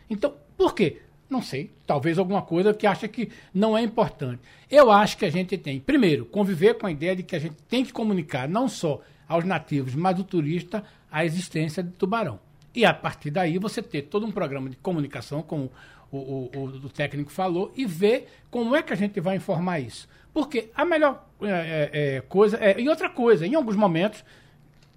[0.10, 1.02] Então, por quê?
[1.30, 4.42] Não sei, talvez alguma coisa que acha que não é importante.
[4.70, 7.56] Eu acho que a gente tem, primeiro, conviver com a ideia de que a gente
[7.70, 12.38] tem que comunicar não só aos nativos, mas ao turista, a existência de tubarão.
[12.76, 15.72] E a partir daí você ter todo um programa de comunicação, como
[16.12, 19.80] o, o, o, o técnico falou, e ver como é que a gente vai informar
[19.80, 20.08] isso.
[20.34, 22.58] Porque a melhor é, é, é coisa.
[22.58, 24.24] É, e outra coisa, em alguns momentos,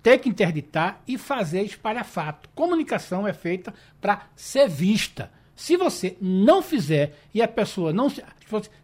[0.04, 2.50] ter que interditar e fazer espalhafato.
[2.54, 5.32] Comunicação é feita para ser vista.
[5.56, 8.22] Se você não fizer e a pessoa não se,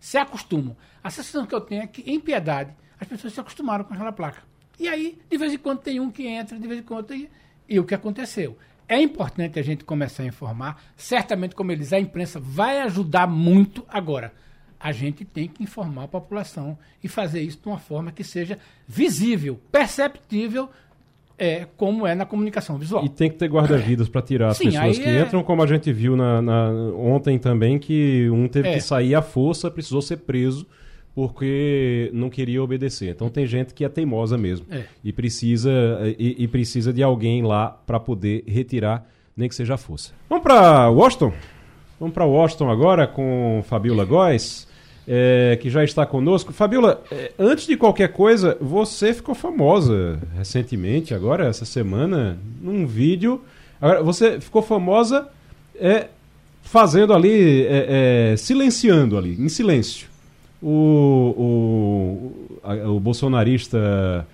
[0.01, 3.85] se acostuma, a sensação que eu tenho é que, em piedade, as pessoas se acostumaram
[3.85, 4.43] com aquela placa.
[4.79, 7.29] E aí, de vez em quando, tem um que entra, de vez em quando tem.
[7.69, 8.57] E o que aconteceu?
[8.89, 10.83] É importante a gente começar a informar.
[10.97, 14.33] Certamente, como eles, a imprensa vai ajudar muito agora.
[14.79, 18.59] A gente tem que informar a população e fazer isso de uma forma que seja
[18.89, 20.71] visível, perceptível
[21.41, 23.03] é, como é na comunicação visual.
[23.03, 25.23] E tem que ter guarda-vidas para tirar as Sim, pessoas que é...
[25.23, 28.75] entram, como a gente viu na, na, ontem também, que um teve é.
[28.75, 30.67] que sair à força, precisou ser preso
[31.15, 33.09] porque não queria obedecer.
[33.09, 34.85] Então tem gente que é teimosa mesmo é.
[35.03, 35.71] e precisa
[36.19, 40.13] e, e, precisa de alguém lá para poder retirar, nem que seja a força.
[40.29, 41.33] Vamos para Washington.
[41.99, 44.69] Vamos para Washington agora com Fabiola Góes
[45.13, 46.53] é, que já está conosco.
[46.53, 53.41] Fabiola, é, antes de qualquer coisa, você ficou famosa recentemente, agora, essa semana, num vídeo.
[53.81, 55.29] Agora, você ficou famosa
[55.75, 56.07] é,
[56.63, 60.07] fazendo ali, é, é silenciando ali, em silêncio.
[60.63, 64.25] O, o, a, o bolsonarista.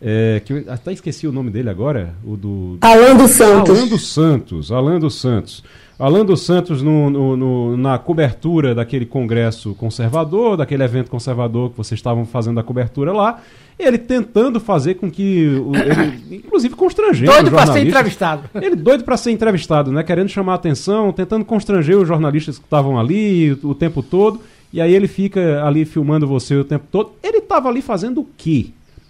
[0.00, 2.78] É, que eu até esqueci o nome dele agora, o do.
[2.80, 3.78] Alan dos Santos.
[3.78, 4.72] Alan dos Santos.
[4.72, 5.64] Alan dos Santos.
[5.98, 11.76] Alan dos Santos, no, no, no, na cobertura daquele congresso conservador, daquele evento conservador que
[11.78, 13.40] vocês estavam fazendo a cobertura lá,
[13.78, 15.46] ele tentando fazer com que.
[15.46, 17.32] Ele, inclusive constrangendo.
[17.32, 18.42] Doido para ser entrevistado.
[18.54, 20.02] Ele doido para ser entrevistado, né?
[20.02, 24.40] Querendo chamar a atenção, tentando constranger os jornalistas que estavam ali o, o tempo todo.
[24.70, 27.12] E aí ele fica ali filmando você o tempo todo.
[27.22, 28.66] Ele estava ali fazendo o quê?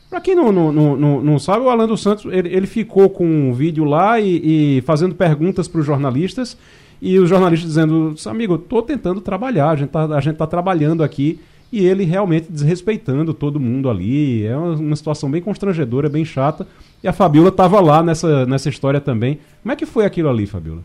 [0.08, 3.26] Para quem não, não, não, não, sabe, o Alan dos Santos ele, ele ficou com
[3.26, 6.56] um vídeo lá e, e fazendo perguntas para os jornalistas
[7.02, 10.46] e os jornalistas dizendo, amigo, eu tô tentando trabalhar, a gente tá, a gente tá
[10.46, 11.40] trabalhando aqui
[11.72, 14.46] e ele realmente desrespeitando todo mundo ali.
[14.46, 16.66] É uma, uma situação bem constrangedora, bem chata.
[17.02, 19.40] E a Fabiola estava lá nessa, nessa história também.
[19.62, 20.82] Como é que foi aquilo ali, Fabiola?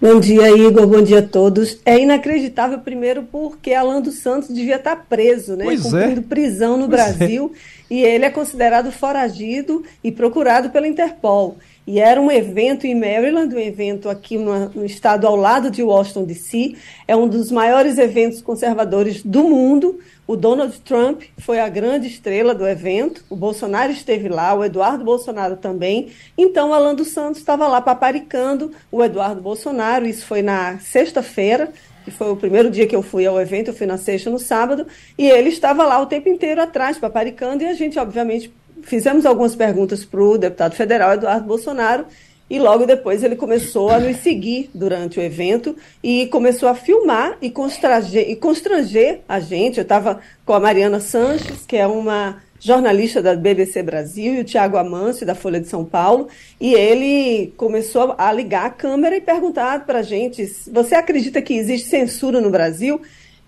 [0.00, 0.86] Bom dia, Igor.
[0.86, 1.78] Bom dia a todos.
[1.84, 5.64] É inacreditável, primeiro, porque Alan dos Santos devia estar preso, né?
[5.64, 5.90] Pois é.
[5.90, 6.24] Cumprindo é.
[6.24, 7.52] prisão no pois Brasil.
[7.54, 7.79] É.
[7.90, 11.58] E ele é considerado foragido e procurado pela Interpol.
[11.86, 15.82] E era um evento em Maryland, um evento aqui no, no estado ao lado de
[15.82, 16.76] Washington, D.C.
[17.08, 19.98] É um dos maiores eventos conservadores do mundo.
[20.24, 25.04] O Donald Trump foi a grande estrela do evento, o Bolsonaro esteve lá, o Eduardo
[25.04, 26.10] Bolsonaro também.
[26.38, 30.06] Então, Alan dos Santos estava lá paparicando o Eduardo Bolsonaro.
[30.06, 31.72] Isso foi na sexta-feira,
[32.10, 34.38] que foi o primeiro dia que eu fui ao evento, eu fui na sexta no
[34.38, 34.86] sábado,
[35.16, 38.52] e ele estava lá o tempo inteiro atrás, paparicando, e a gente, obviamente,
[38.82, 42.06] fizemos algumas perguntas para o deputado federal Eduardo Bolsonaro
[42.50, 47.38] e logo depois ele começou a nos seguir durante o evento e começou a filmar
[47.40, 49.78] e constranger, e constranger a gente.
[49.78, 54.44] Eu estava com a Mariana Sanches, que é uma jornalista da BBC Brasil, e o
[54.44, 56.28] Tiago Amâncio, da Folha de São Paulo,
[56.60, 61.54] e ele começou a ligar a câmera e perguntar para a gente: você acredita que
[61.54, 63.00] existe censura no Brasil?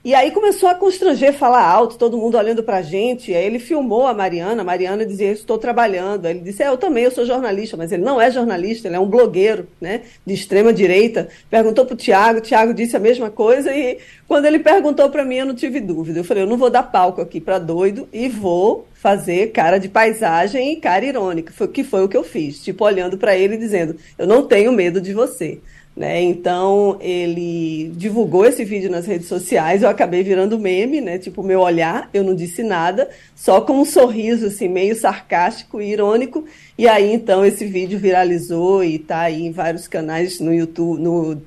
[0.05, 3.32] E aí começou a constranger, falar alto, todo mundo olhando pra gente.
[3.32, 6.26] Aí ele filmou a Mariana, a Mariana dizia, estou trabalhando.
[6.26, 8.96] Aí ele disse, é, eu também, eu sou jornalista, mas ele não é jornalista, ele
[8.96, 11.28] é um blogueiro, né, de extrema direita.
[11.48, 15.46] Perguntou Tiago, o Tiago disse a mesma coisa e quando ele perguntou para mim, eu
[15.46, 16.18] não tive dúvida.
[16.18, 19.88] Eu falei, eu não vou dar palco aqui para doido e vou fazer cara de
[19.88, 23.55] paisagem e cara irônica, foi, que foi o que eu fiz, tipo olhando para ele
[23.55, 25.61] e dizendo, eu não tenho medo de você.
[25.95, 26.22] Né?
[26.22, 31.18] Então ele divulgou esse vídeo nas redes sociais, eu acabei virando meme, né?
[31.18, 35.90] Tipo, meu olhar, eu não disse nada, só com um sorriso assim, meio sarcástico e
[35.90, 36.47] irônico.
[36.78, 41.43] E aí então esse vídeo viralizou e está aí em vários canais no YouTube, no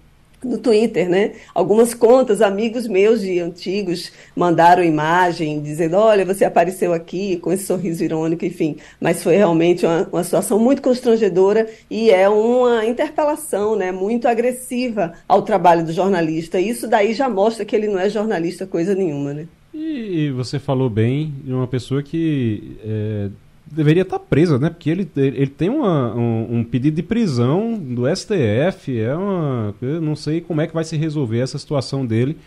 [0.46, 1.34] no Twitter, né?
[1.54, 7.66] Algumas contas, amigos meus de antigos mandaram imagem dizendo: olha, você apareceu aqui com esse
[7.66, 8.78] sorriso irônico, enfim.
[9.00, 13.92] Mas foi realmente uma, uma situação muito constrangedora e é uma interpelação, né?
[13.92, 16.60] Muito agressiva ao trabalho do jornalista.
[16.60, 19.48] Isso daí já mostra que ele não é jornalista coisa nenhuma, né?
[19.74, 23.30] E você falou bem de uma pessoa que é,
[23.66, 24.70] deveria estar presa, né?
[24.70, 29.00] Porque ele, ele tem uma, um, um, pedido de prisão do STF.
[29.00, 32.38] É uma, eu não sei como é que vai se resolver essa situação dele.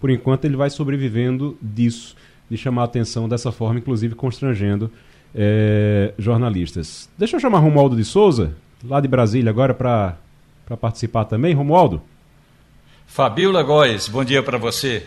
[0.00, 2.14] Por enquanto, ele vai sobrevivendo disso,
[2.48, 4.90] de chamar a atenção dessa forma, inclusive constrangendo
[5.34, 7.08] é, jornalistas.
[7.18, 8.54] Deixa eu chamar Romualdo de Souza,
[8.84, 10.16] lá de Brasília, agora para
[10.80, 11.54] participar também.
[11.54, 12.00] Romualdo.
[13.06, 15.04] Fabiola Góes, bom dia para você.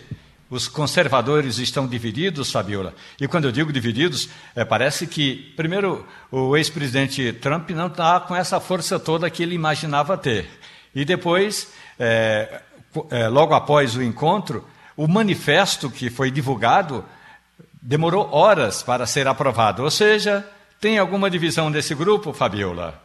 [0.52, 2.93] Os conservadores estão divididos, Fabiola.
[3.18, 8.36] E quando eu digo divididos, é, parece que, primeiro, o ex-presidente Trump não está com
[8.36, 10.49] essa força toda que ele imaginava ter.
[10.93, 12.64] E depois, é,
[13.10, 17.06] é, logo após o encontro, o manifesto que foi divulgado
[17.82, 19.84] demorou horas para ser aprovado.
[19.84, 20.45] Ou seja,
[20.82, 23.02] tem alguma divisão desse grupo, Fabiola?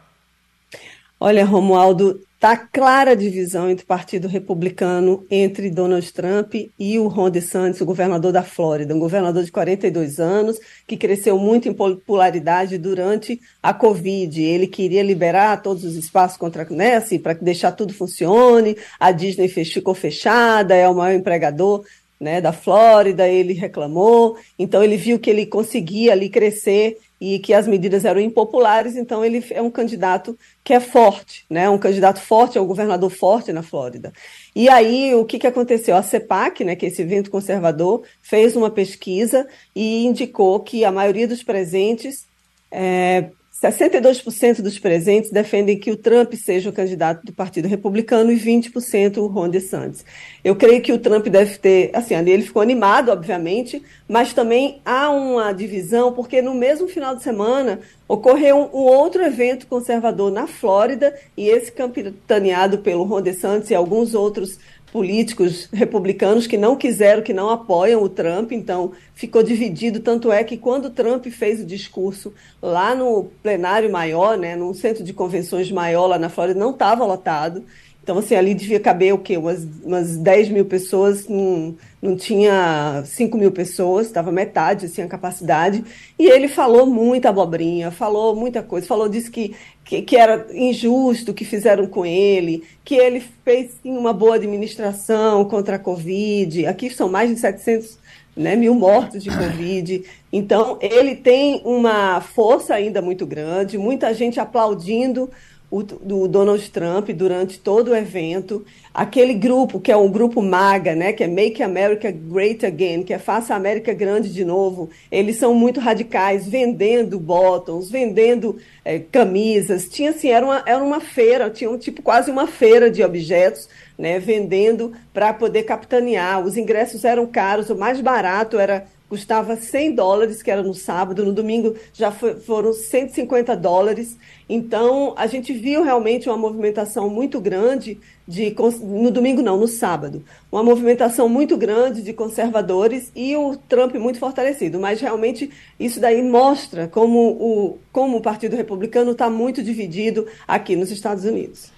[1.17, 7.07] Olha, Romualdo, Está clara a divisão entre o Partido Republicano, entre Donald Trump e o
[7.07, 11.73] Ron DeSantis, o governador da Flórida, um governador de 42 anos, que cresceu muito em
[11.73, 14.39] popularidade durante a Covid.
[14.39, 18.77] Ele queria liberar todos os espaços contra, né, assim, para deixar tudo funcione.
[18.99, 21.83] A Disney ficou fechada, é o maior empregador
[22.19, 24.37] né, da Flórida, ele reclamou.
[24.59, 29.25] Então ele viu que ele conseguia ali crescer e que as medidas eram impopulares, então
[29.25, 31.69] ele é um candidato que é forte, né?
[31.69, 34.13] Um candidato forte, é um governador forte na Flórida.
[34.55, 35.95] E aí, o que, que aconteceu?
[35.95, 40.91] A CEPAC, né, que é esse evento conservador, fez uma pesquisa e indicou que a
[40.91, 42.27] maioria dos presentes
[42.71, 48.39] é, 62% dos presentes defendem que o Trump seja o candidato do Partido Republicano e
[48.39, 50.05] 20% o Ron DeSantis.
[50.43, 55.09] Eu creio que o Trump deve ter, assim, ele ficou animado, obviamente, mas também há
[55.09, 61.15] uma divisão, porque no mesmo final de semana ocorreu um, outro evento conservador na Flórida,
[61.35, 64.59] e esse capitaneado pelo Ron DeSantis e alguns outros
[64.97, 69.99] políticos republicanos que não quiseram, que não apoiam o Trump, então ficou dividido.
[69.99, 74.73] Tanto é que quando o Trump fez o discurso lá no plenário maior, né, num
[74.73, 77.63] centro de convenções maior lá na Flórida, não estava lotado.
[78.07, 79.35] Então, assim, ali devia caber o quê?
[79.35, 85.07] Umas, umas 10 mil pessoas, não, não tinha 5 mil pessoas, estava metade, assim, a
[85.09, 85.83] capacidade.
[86.17, 89.53] E ele falou muita abobrinha, falou muita coisa, falou disso que,
[89.83, 94.35] que, que era injusto o que fizeram com ele, que ele fez sim, uma boa
[94.35, 96.65] administração contra a Covid.
[96.65, 97.99] Aqui são mais de 700
[98.37, 100.05] né, mil mortos de Covid.
[100.31, 105.29] Então, ele tem uma força ainda muito grande, muita gente aplaudindo
[105.69, 108.65] o, do Donald Trump durante todo o evento.
[108.93, 113.13] Aquele grupo, que é um grupo MAGA, né, que é Make America Great Again, que
[113.13, 118.99] é Faça a América Grande de Novo, eles são muito radicais, vendendo bottoms, vendendo é,
[118.99, 119.89] camisas.
[119.89, 123.67] Tinha assim, era uma, era uma feira, tinha um, tipo quase uma feira de objetos,
[123.97, 126.43] né, vendendo para poder capitanear.
[126.43, 131.23] Os ingressos eram caros, o mais barato era custava 100 dólares, que era no sábado,
[131.23, 134.17] no domingo já foi, foram 150 dólares.
[134.49, 137.97] Então, a gente viu realmente uma movimentação muito grande
[138.27, 143.95] de no domingo não, no sábado, uma movimentação muito grande de conservadores e o Trump
[143.95, 144.79] muito fortalecido.
[144.79, 145.49] Mas realmente
[145.79, 151.23] isso daí mostra como o, como o Partido Republicano está muito dividido aqui nos Estados
[151.23, 151.71] Unidos.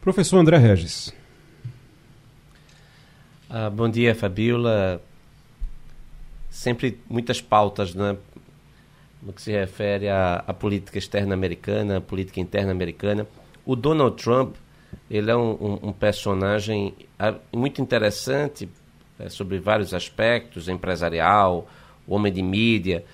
[0.00, 1.12] Professor André Regis.
[3.48, 5.00] Ah, bom dia, Fabiola
[6.54, 8.16] sempre muitas pautas, né?
[9.20, 13.26] No que se refere à, à política externa americana, à política interna americana.
[13.66, 14.54] O Donald Trump,
[15.10, 18.68] ele é um, um, um personagem ah, muito interessante
[19.18, 21.68] é, sobre vários aspectos, empresarial,
[22.06, 23.04] homem de mídia,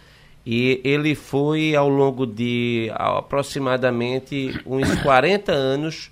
[0.44, 6.10] e ele foi ao longo de aproximadamente uns 40 anos,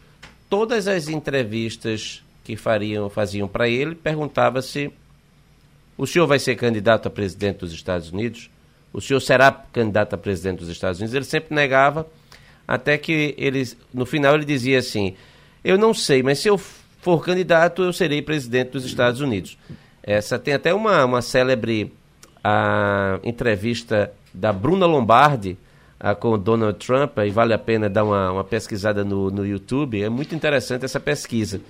[0.48, 4.90] todas as entrevistas que fariam, faziam para ele, perguntava-se
[5.98, 8.48] o senhor vai ser candidato a presidente dos Estados Unidos?
[8.92, 11.14] O senhor será candidato a presidente dos Estados Unidos?
[11.14, 12.06] Ele sempre negava,
[12.66, 15.16] até que ele, no final ele dizia assim:
[15.64, 19.58] Eu não sei, mas se eu for candidato, eu serei presidente dos Estados Unidos.
[20.02, 21.92] Essa tem até uma, uma célebre
[22.42, 25.58] a, entrevista da Bruna Lombardi
[25.98, 29.44] a, com o Donald Trump, e vale a pena dar uma, uma pesquisada no, no
[29.44, 30.00] YouTube.
[30.00, 31.60] É muito interessante essa pesquisa.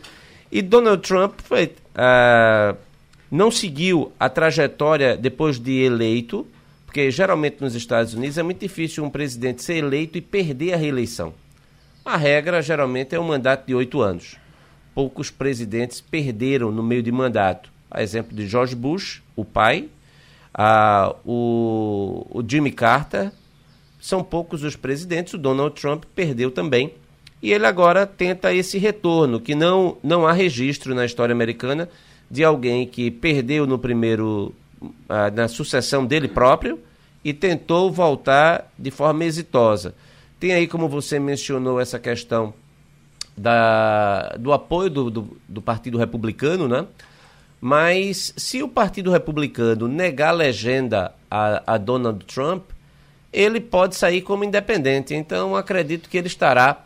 [0.53, 1.73] E Donald Trump foi.
[1.95, 2.88] Uh,
[3.31, 6.47] não seguiu a trajetória depois de eleito,
[6.87, 10.77] porque geralmente nos Estados Unidos é muito difícil um presidente ser eleito e perder a
[10.77, 11.35] reeleição.
[12.05, 14.37] A regra geralmente é um mandato de oito anos.
[14.95, 17.71] poucos presidentes perderam no meio de mandato.
[17.91, 19.89] A exemplo de George Bush, o pai,
[20.53, 23.31] a, o, o Jimmy Carter,
[24.01, 26.95] são poucos os presidentes, o Donald Trump perdeu também.
[27.41, 31.89] E ele agora tenta esse retorno, que não, não há registro na história americana
[32.31, 34.55] de alguém que perdeu no primeiro,
[35.09, 36.79] ah, na sucessão dele próprio
[37.25, 39.95] e tentou voltar de forma exitosa.
[40.39, 42.55] Tem aí, como você mencionou, essa questão
[43.37, 46.87] da, do apoio do, do, do Partido Republicano, né?
[47.61, 52.71] Mas se o Partido Republicano negar legenda a, a Donald Trump,
[53.33, 55.15] ele pode sair como independente.
[55.15, 56.85] Então, acredito que ele estará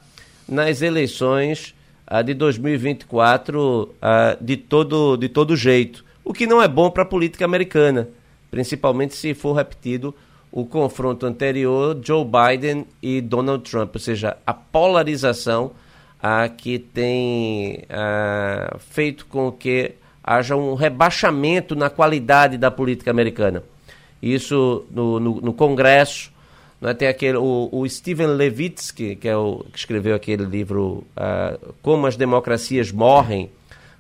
[0.49, 1.75] nas eleições
[2.21, 6.05] de 2024 uh, ah, de, todo, de todo jeito.
[6.23, 8.09] O que não é bom para a política americana,
[8.51, 10.15] principalmente se for repetido
[10.51, 15.73] o confronto anterior Joe Biden e Donald Trump, ou seja, a polarização
[16.19, 17.85] uh, que tem
[18.79, 23.63] feito com que haja um rebaixamento na qualidade da política americana.
[24.23, 26.31] Isso no, no, no Congresso,
[26.83, 31.75] né, tem aquele, o, o Steven Levitsky, que, é o, que escreveu aquele livro uh,
[31.81, 33.49] Como as Democracias Morrem,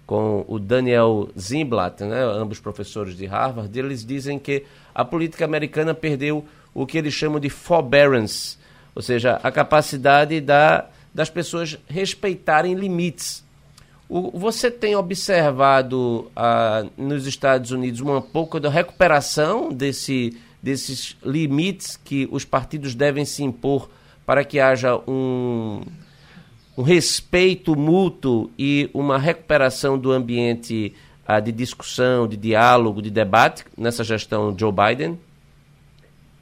[0.05, 5.95] com o Daniel Zimblatt, né, ambos professores de Harvard, eles dizem que a política americana
[5.95, 8.59] perdeu o que eles chamam de forbearance,
[8.97, 13.45] ou seja, a capacidade da, das pessoas respeitarem limites.
[14.09, 21.97] O, você tem observado uh, nos Estados Unidos uma pouco da recuperação desse, desses limites
[21.97, 23.91] que os partidos devem se impor
[24.25, 25.83] para que haja um,
[26.79, 30.95] um respeito mútuo e uma recuperação do ambiente
[31.29, 35.19] uh, de discussão, de diálogo, de debate nessa gestão Joe Biden?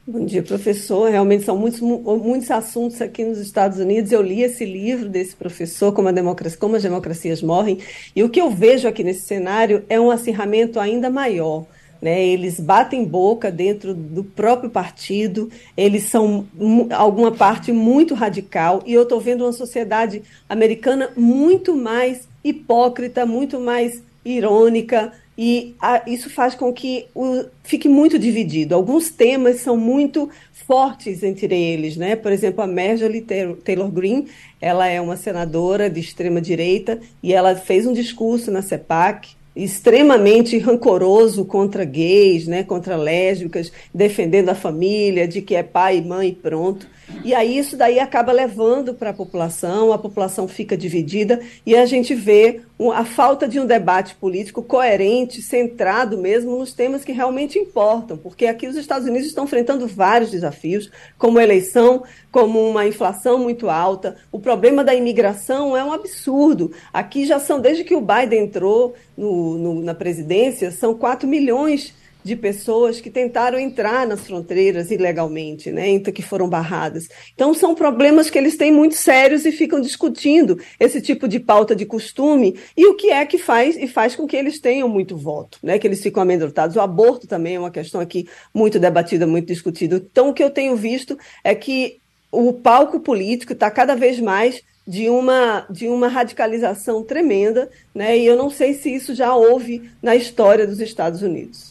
[0.05, 1.09] Bom dia, professor.
[1.09, 4.11] Realmente são muitos, muitos assuntos aqui nos Estados Unidos.
[4.11, 7.79] Eu li esse livro desse professor, Como, democracia, Como as Democracias Morrem,
[8.15, 11.65] e o que eu vejo aqui nesse cenário é um acirramento ainda maior.
[12.01, 16.47] Né, eles batem boca dentro do próprio partido, eles são
[16.89, 23.59] alguma parte muito radical, e eu estou vendo uma sociedade americana muito mais hipócrita, muito
[23.59, 28.75] mais irônica, e a, isso faz com que o, fique muito dividido.
[28.75, 30.29] Alguns temas são muito
[30.67, 32.15] fortes entre eles, né?
[32.15, 33.25] Por exemplo, a Marjorie
[33.63, 34.27] Taylor Greene,
[34.59, 40.57] ela é uma senadora de extrema direita e ela fez um discurso na CEPAC extremamente
[40.57, 46.35] rancoroso contra gays, né, contra lésbicas, defendendo a família, de que é pai mãe e
[46.35, 46.87] pronto.
[47.23, 51.85] E aí isso daí acaba levando para a população, a população fica dividida e a
[51.85, 52.61] gente vê
[52.95, 58.47] a falta de um debate político coerente, centrado mesmo nos temas que realmente importam, porque
[58.47, 64.15] aqui os Estados Unidos estão enfrentando vários desafios, como eleição, como uma inflação muito alta,
[64.31, 66.71] o problema da imigração é um absurdo.
[66.91, 71.93] Aqui já são, desde que o Biden entrou no, no, na presidência, são 4 milhões
[72.23, 77.07] de pessoas que tentaram entrar nas fronteiras ilegalmente, né, que foram barradas.
[77.33, 81.75] Então são problemas que eles têm muito sérios e ficam discutindo esse tipo de pauta
[81.75, 85.17] de costume e o que é que faz e faz com que eles tenham muito
[85.17, 86.75] voto, né, que eles ficam amedrontados.
[86.75, 89.95] O aborto também é uma questão aqui muito debatida, muito discutida.
[89.95, 91.99] Então o que eu tenho visto é que
[92.31, 98.17] o palco político está cada vez mais de uma, de uma radicalização tremenda, né?
[98.17, 101.70] E eu não sei se isso já houve na história dos Estados Unidos.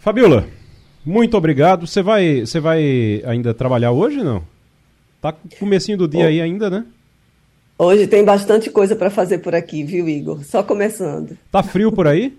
[0.00, 0.48] Fabiola,
[1.04, 1.86] muito obrigado.
[1.86, 4.42] Você vai, você vai ainda trabalhar hoje, não?
[5.20, 6.28] Tá comecinho do dia oh.
[6.28, 6.84] aí ainda, né?
[7.78, 10.42] Hoje tem bastante coisa para fazer por aqui, viu, Igor?
[10.44, 11.38] Só começando.
[11.52, 12.36] Tá frio por aí?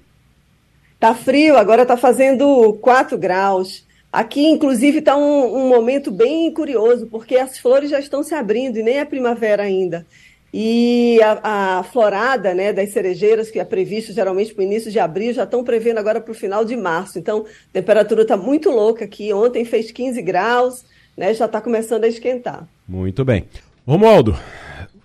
[1.01, 3.83] tá frio, agora tá fazendo 4 graus.
[4.13, 8.77] Aqui, inclusive, está um, um momento bem curioso, porque as flores já estão se abrindo
[8.77, 10.05] e nem é primavera ainda.
[10.53, 14.99] E a, a, florada né, das cerejeiras, que é previsto geralmente para o início de
[14.99, 17.17] abril, já estão prevendo agora para o final de março.
[17.17, 19.31] Então, a temperatura está muito louca aqui.
[19.31, 20.83] Ontem fez 15 graus,
[21.15, 22.67] né, já está começando a esquentar.
[22.85, 23.45] Muito bem.
[23.87, 24.37] Romualdo,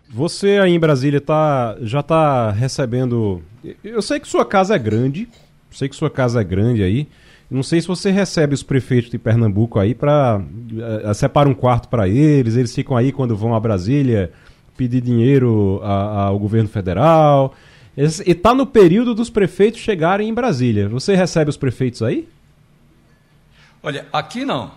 [0.09, 3.41] você aí em Brasília tá, já está recebendo.
[3.85, 5.29] Eu sei que sua casa é grande,
[5.71, 7.07] sei que sua casa é grande aí.
[7.49, 10.39] Não sei se você recebe os prefeitos de Pernambuco aí para.
[10.39, 14.33] Uh, eh, separa um quarto para eles, eles ficam aí quando vão a Brasília
[14.77, 17.55] pedir dinheiro a, ao governo federal.
[17.97, 20.89] E está no período dos prefeitos chegarem em Brasília.
[20.89, 22.29] Você recebe os prefeitos aí?
[23.83, 24.71] Olha, aqui não.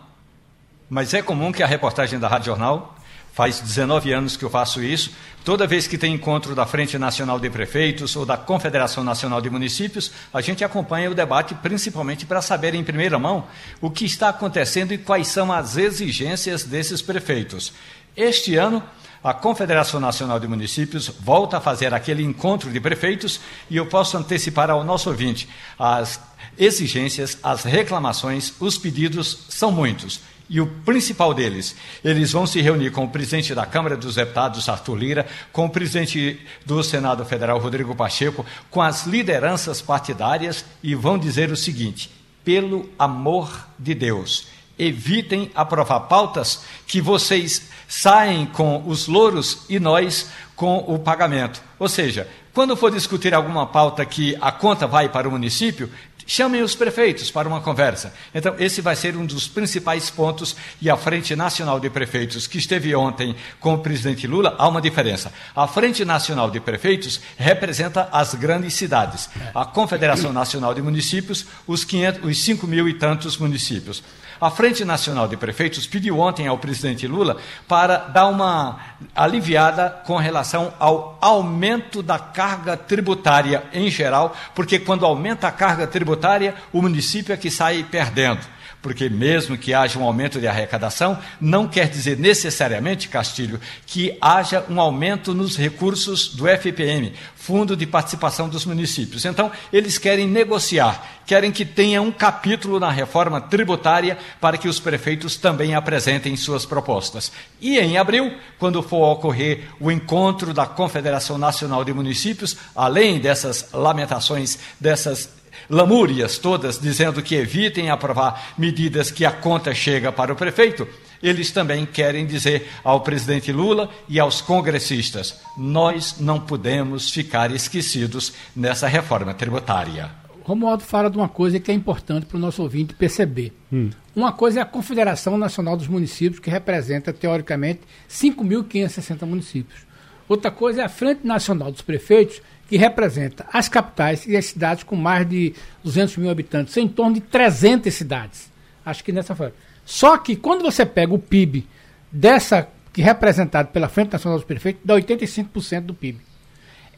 [0.90, 2.96] Mas é comum que a reportagem da Rádio Jornal,
[3.34, 5.12] faz 19 anos que eu faço isso,
[5.46, 9.50] toda vez que tem encontro da Frente Nacional de Prefeitos ou da Confederação Nacional de
[9.50, 13.48] Municípios, a gente acompanha o debate principalmente para saber em primeira mão
[13.80, 17.72] o que está acontecendo e quais são as exigências desses prefeitos.
[18.18, 18.84] Este ano,
[19.24, 23.40] a Confederação Nacional de Municípios volta a fazer aquele encontro de prefeitos
[23.70, 25.48] e eu posso antecipar ao nosso ouvinte
[25.78, 26.20] as
[26.58, 30.22] exigências, as reclamações, os pedidos são muitos.
[30.50, 34.68] E o principal deles, eles vão se reunir com o presidente da Câmara dos Deputados,
[34.68, 40.96] Arthur Lira, com o presidente do Senado Federal, Rodrigo Pacheco, com as lideranças partidárias e
[40.96, 42.10] vão dizer o seguinte:
[42.44, 44.48] pelo amor de Deus,
[44.80, 51.62] evitem aprovar pautas que vocês saem com os louros e nós com o pagamento.
[51.78, 55.90] Ou seja, quando for discutir alguma pauta que a conta vai para o município,
[56.32, 58.14] Chamem os prefeitos para uma conversa.
[58.36, 60.56] Então, esse vai ser um dos principais pontos.
[60.80, 64.80] E a Frente Nacional de Prefeitos, que esteve ontem com o presidente Lula, há uma
[64.80, 65.34] diferença.
[65.56, 69.28] A Frente Nacional de Prefeitos representa as grandes cidades.
[69.56, 74.04] A Confederação Nacional de Municípios, os, 500, os 5 mil e tantos municípios.
[74.42, 77.38] A Frente Nacional de Prefeitos pediu ontem ao presidente Lula
[77.68, 78.80] para dar uma
[79.14, 85.86] aliviada com relação ao aumento da carga tributária em geral, porque quando aumenta a carga
[85.86, 91.20] tributária, o município é que sai perdendo porque mesmo que haja um aumento de arrecadação,
[91.40, 97.86] não quer dizer necessariamente, Castilho, que haja um aumento nos recursos do FPM, Fundo de
[97.86, 99.26] Participação dos Municípios.
[99.26, 104.80] Então, eles querem negociar, querem que tenha um capítulo na reforma tributária para que os
[104.80, 107.32] prefeitos também apresentem suas propostas.
[107.60, 113.70] E em abril, quando for ocorrer o encontro da Confederação Nacional de Municípios, além dessas
[113.74, 115.39] lamentações, dessas
[115.70, 120.88] lamúrias todas dizendo que evitem aprovar medidas que a conta chega para o prefeito,
[121.22, 128.34] eles também querem dizer ao presidente Lula e aos congressistas: nós não podemos ficar esquecidos
[128.56, 130.12] nessa reforma tributária.
[130.44, 133.54] Romualdo fala de uma coisa que é importante para o nosso ouvinte perceber.
[133.72, 133.92] Hum.
[134.16, 139.82] Uma coisa é a Confederação Nacional dos Municípios, que representa, teoricamente, 5.560 municípios.
[140.28, 144.84] Outra coisa é a Frente Nacional dos Prefeitos, que representa as capitais e as cidades
[144.84, 145.54] com mais de
[145.84, 148.52] 200 mil habitantes, em torno de 300 cidades.
[148.86, 149.54] Acho que nessa forma.
[149.84, 151.66] Só que quando você pega o PIB
[152.12, 156.20] dessa que é representado pela Frente Nacional dos Prefeitos, dá 85% do PIB.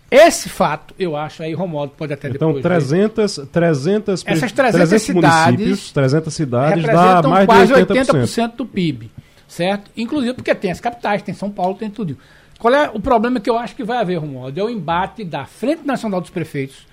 [0.10, 2.66] Esse fato, eu acho, aí Romualdo pode até então, depois...
[2.66, 5.92] Então, 300, 300, Essas 300, 300 cidades...
[5.92, 8.06] 300 cidades dá mais quase de 80%.
[8.06, 9.10] 80% do PIB,
[9.48, 9.90] certo?
[9.96, 12.18] Inclusive porque tem as capitais, tem São Paulo, tem tudo.
[12.62, 14.60] Qual é o problema que eu acho que vai haver, Romualdo?
[14.60, 16.86] É o embate da Frente Nacional dos Prefeitos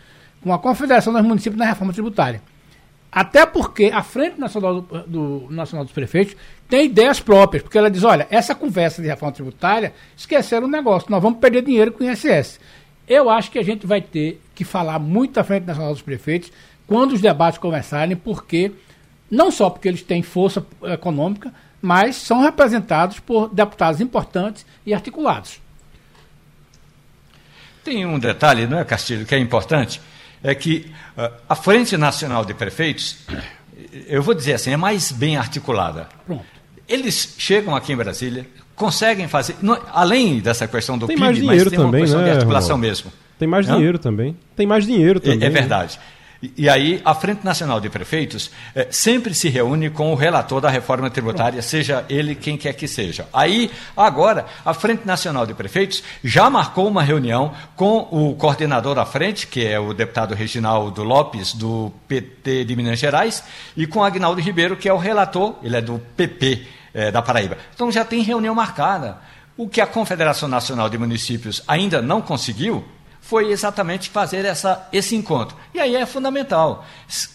[0.42, 2.40] com a Confederação dos Municípios na reforma tributária.
[3.12, 6.34] Até porque a Frente Nacional, do, do, Nacional dos Prefeitos
[6.70, 11.10] tem ideias próprias, porque ela diz, olha, essa conversa de reforma tributária, esqueceram o negócio,
[11.10, 12.58] nós vamos perder dinheiro com o ISS.
[13.06, 16.50] Eu acho que a gente vai ter que falar muito da Frente Nacional dos Prefeitos
[16.86, 18.72] quando os debates começarem, porque,
[19.30, 25.60] não só porque eles têm força econômica, mas são representados por deputados importantes e articulados.
[27.84, 30.00] Tem um detalhe, não é, Castilho, que é importante,
[30.42, 33.18] é que uh, a Frente Nacional de Prefeitos,
[34.06, 36.08] eu vou dizer assim, é mais bem articulada.
[36.26, 36.44] Pronto.
[36.88, 41.36] Eles chegam aqui em Brasília, conseguem fazer, não, além dessa questão do tem PIB, mais
[41.36, 42.88] dinheiro mas tem também, uma questão né, de articulação Ronaldo?
[42.88, 43.12] mesmo.
[43.38, 44.36] Tem mais dinheiro também.
[44.56, 45.42] Tem mais dinheiro também.
[45.42, 45.98] É, é verdade.
[45.98, 50.60] E, e aí, a Frente Nacional de Prefeitos eh, sempre se reúne com o relator
[50.60, 53.28] da reforma tributária, seja ele quem quer que seja.
[53.32, 59.04] Aí, agora, a Frente Nacional de Prefeitos já marcou uma reunião com o coordenador da
[59.04, 63.42] frente, que é o deputado Reginaldo Lopes, do PT de Minas Gerais,
[63.76, 67.58] e com Agnaldo Ribeiro, que é o relator, ele é do PP eh, da Paraíba.
[67.74, 69.18] Então já tem reunião marcada.
[69.56, 72.84] O que a Confederação Nacional de Municípios ainda não conseguiu
[73.28, 75.54] foi exatamente fazer essa, esse encontro.
[75.74, 76.86] E aí é fundamental.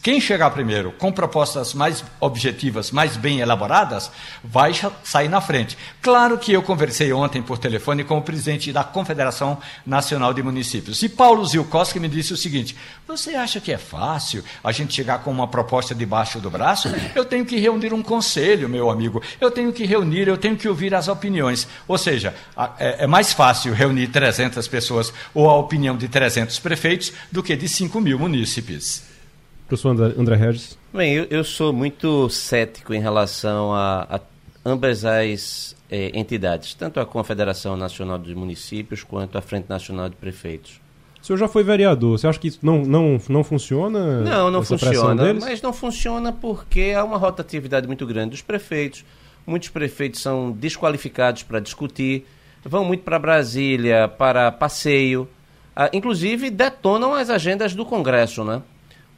[0.01, 4.09] Quem chegar primeiro com propostas mais objetivas, mais bem elaboradas,
[4.43, 4.71] vai
[5.03, 5.77] sair na frente.
[6.01, 11.03] Claro que eu conversei ontem por telefone com o presidente da Confederação Nacional de Municípios.
[11.03, 12.75] E Paulo Zilkowski me disse o seguinte:
[13.07, 16.89] Você acha que é fácil a gente chegar com uma proposta debaixo do braço?
[17.13, 19.21] Eu tenho que reunir um conselho, meu amigo.
[19.39, 21.67] Eu tenho que reunir, eu tenho que ouvir as opiniões.
[21.87, 22.33] Ou seja,
[22.79, 27.55] é mais fácil reunir 300 pessoas ou a opinião opinião de 300 prefeitos do que
[27.55, 29.03] de 5 mil munícipes.
[29.67, 30.77] Professor André, André Regis.
[30.93, 34.19] Bem, eu, eu, sou muito cético em relação a, a
[34.65, 40.15] ambas as eh, entidades, tanto a Confederação Nacional dos Municípios quanto a Frente Nacional de
[40.15, 40.79] Prefeitos.
[41.21, 44.21] O senhor já foi vereador, você acha que isso não, não, não funciona?
[44.21, 49.03] Não, não funciona, mas não funciona porque há uma rotatividade muito grande dos prefeitos.
[49.45, 52.25] Muitos prefeitos são desqualificados para discutir,
[52.63, 55.27] vão muito para Brasília para passeio,
[55.75, 58.61] ah, inclusive detonam as agendas do Congresso, né?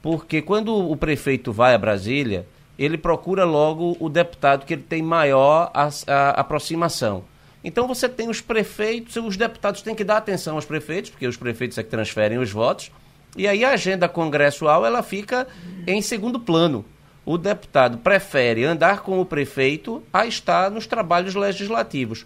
[0.01, 2.45] Porque quando o prefeito vai a Brasília,
[2.77, 7.23] ele procura logo o deputado que ele tem maior a, a, aproximação.
[7.63, 11.37] Então você tem os prefeitos, os deputados têm que dar atenção aos prefeitos, porque os
[11.37, 12.91] prefeitos é que transferem os votos,
[13.35, 15.47] e aí a agenda congressual ela fica
[15.87, 16.85] em segundo plano.
[17.25, 22.23] O deputado prefere andar com o prefeito a estar nos trabalhos legislativos.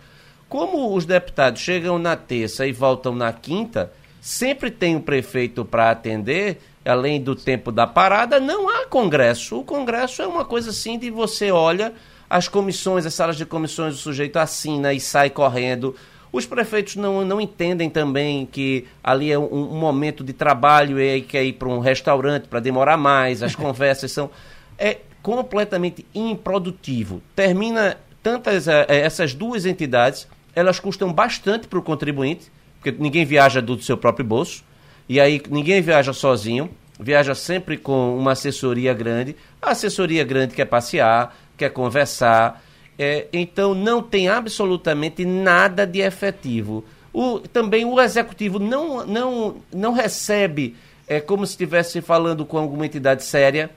[0.50, 5.92] Como os deputados chegam na terça e voltam na quinta, sempre tem o prefeito para
[5.92, 9.60] atender, além do tempo da parada, não há congresso.
[9.60, 11.94] O congresso é uma coisa assim de você olha
[12.30, 15.96] as comissões, as salas de comissões, o sujeito assina e sai correndo.
[16.32, 21.10] Os prefeitos não, não entendem também que ali é um, um momento de trabalho e
[21.10, 24.30] aí quer ir para um restaurante para demorar mais, as conversas são.
[24.78, 27.22] É completamente improdutivo.
[27.36, 33.62] Termina tantas é, essas duas entidades, elas custam bastante para o contribuinte, porque ninguém viaja
[33.62, 34.64] do seu próprio bolso,
[35.08, 36.70] e aí ninguém viaja sozinho,
[37.00, 39.36] viaja sempre com uma assessoria grande.
[39.62, 42.64] A assessoria grande quer passear, quer conversar.
[42.98, 46.84] É, então não tem absolutamente nada de efetivo.
[47.14, 50.76] O, também o executivo não, não, não recebe
[51.08, 53.72] é, como se estivesse falando com alguma entidade séria,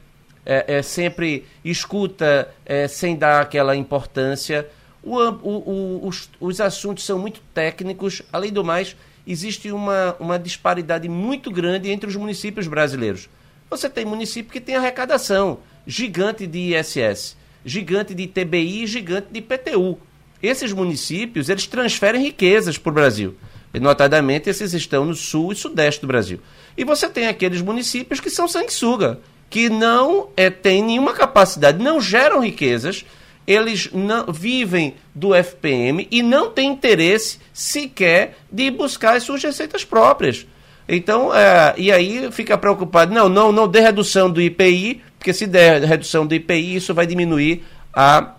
[0.45, 4.69] é, é sempre escuta é, sem dar aquela importância.
[5.03, 8.97] O, o, os, os assuntos são muito técnicos, além do mais,
[9.27, 13.29] existe uma, uma disparidade muito grande entre os municípios brasileiros.
[13.69, 19.99] Você tem município que tem arrecadação gigante de ISS gigante de TBI gigante de IPTU.
[20.43, 23.37] Esses municípios, eles transferem riquezas para o Brasil.
[23.73, 26.41] E, notadamente, esses estão no sul e sudeste do Brasil.
[26.77, 32.01] E você tem aqueles municípios que são sanguessuga, que não é, têm nenhuma capacidade, não
[32.01, 33.05] geram riquezas,
[33.47, 39.85] eles não vivem do FPM e não têm interesse sequer de buscar as suas receitas
[39.85, 40.47] próprias.
[40.89, 45.47] Então, é, e aí fica preocupado, não, não, não dê redução do IPI, porque se
[45.47, 47.65] der redução do IPI, isso vai diminuir
[47.95, 48.33] a,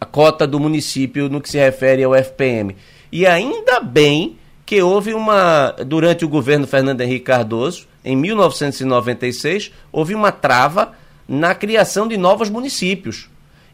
[0.00, 2.76] a cota do município no que se refere ao FPM.
[3.12, 10.14] E ainda bem que houve uma, durante o governo Fernando Henrique Cardoso, em 1996, houve
[10.14, 10.92] uma trava
[11.26, 13.28] na criação de novos municípios.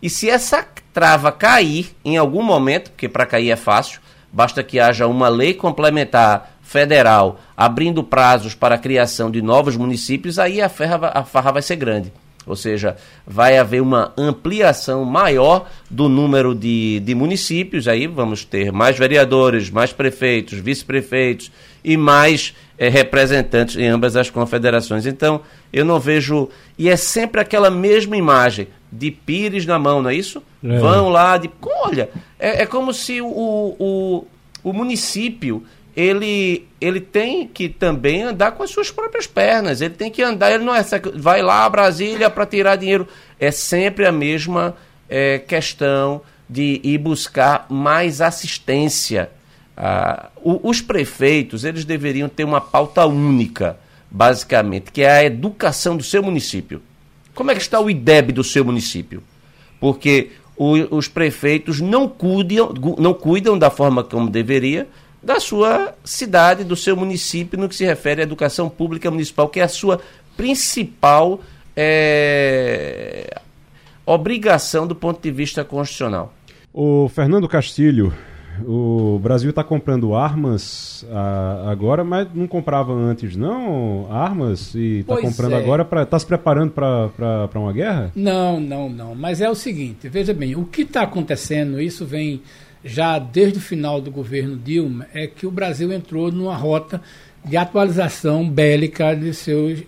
[0.05, 4.01] E se essa trava cair em algum momento, porque para cair é fácil,
[4.31, 10.39] basta que haja uma lei complementar federal abrindo prazos para a criação de novos municípios,
[10.39, 12.13] aí a, ferra, a farra vai ser grande.
[12.47, 17.89] Ou seja, vai haver uma ampliação maior do número de, de municípios.
[17.89, 21.51] Aí vamos ter mais vereadores, mais prefeitos, vice-prefeitos
[21.83, 25.07] e mais é, representantes em ambas as confederações.
[25.07, 25.41] Então,
[25.73, 26.51] eu não vejo.
[26.77, 30.43] E é sempre aquela mesma imagem de pires na mão, não é isso?
[30.62, 30.79] É.
[30.79, 31.51] Vão lá de.
[31.62, 32.09] Olha,
[32.39, 34.27] é, é como se o, o,
[34.62, 35.65] o município
[35.97, 39.81] ele, ele tem que também andar com as suas próprias pernas.
[39.81, 40.83] Ele tem que andar, ele não é
[41.15, 43.07] vai lá a Brasília para tirar dinheiro.
[43.39, 44.77] É sempre a mesma
[45.09, 49.31] é, questão de ir buscar mais assistência.
[49.77, 53.77] Ah, o, os prefeitos eles deveriam ter uma pauta única,
[54.11, 56.81] basicamente, que é a educação do seu município.
[57.35, 59.23] Como é que está o IDEB do seu município?
[59.81, 64.86] Porque o, os prefeitos não cuidam, não cuidam da forma como deveria
[65.23, 69.59] da sua cidade, do seu município, no que se refere à educação pública municipal, que
[69.59, 70.01] é a sua
[70.36, 71.40] principal
[71.74, 73.40] é,
[74.05, 76.32] obrigação do ponto de vista constitucional.
[76.73, 78.12] O Fernando Castilho,
[78.67, 84.07] o Brasil está comprando armas a, agora, mas não comprava antes, não?
[84.11, 84.75] Armas?
[84.75, 85.57] E está comprando é.
[85.57, 86.03] agora para.
[86.03, 88.13] Está se preparando para uma guerra?
[88.15, 89.15] Não, não, não.
[89.15, 92.43] Mas é o seguinte: veja bem, o que está acontecendo, isso vem
[92.85, 97.01] já desde o final do governo Dilma, é que o Brasil entrou numa rota
[97.45, 99.83] de atualização bélica de seus.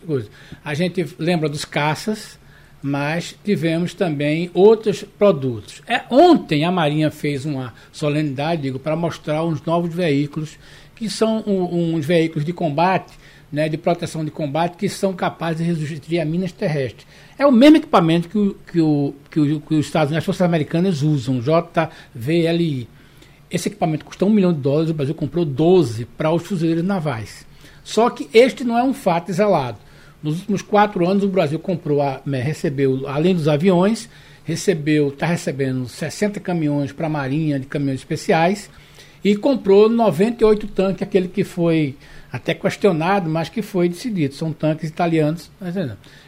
[0.64, 2.38] A gente lembra dos caças,
[2.86, 5.82] mas tivemos também outros produtos.
[5.88, 10.56] É, ontem a Marinha fez uma solenidade, digo, para mostrar uns novos veículos,
[10.94, 13.12] que são um, uns veículos de combate,
[13.50, 17.04] né, de proteção de combate, que são capazes de resistir a minas terrestres.
[17.36, 20.24] É o mesmo equipamento que, o, que, o, que, o, que os Estados Unidos, as
[20.24, 22.88] forças americanas usam, JVLI.
[23.50, 27.44] Esse equipamento custa um milhão de dólares, o Brasil comprou 12 para os fuzileiros navais.
[27.82, 29.78] Só que este não é um fato isolado.
[30.22, 34.08] Nos últimos quatro anos, o Brasil comprou, a, né, recebeu, além dos aviões,
[34.44, 38.70] recebeu, está recebendo 60 caminhões para a Marinha de caminhões especiais
[39.24, 41.96] e comprou 98 tanques, aquele que foi
[42.32, 44.34] até questionado, mas que foi decidido.
[44.34, 45.50] São tanques italianos.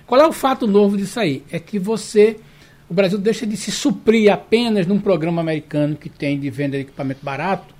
[0.06, 1.44] Qual é o fato novo disso aí?
[1.50, 2.36] É que você,
[2.88, 6.82] o Brasil deixa de se suprir apenas num programa americano que tem de venda de
[6.82, 7.74] equipamento barato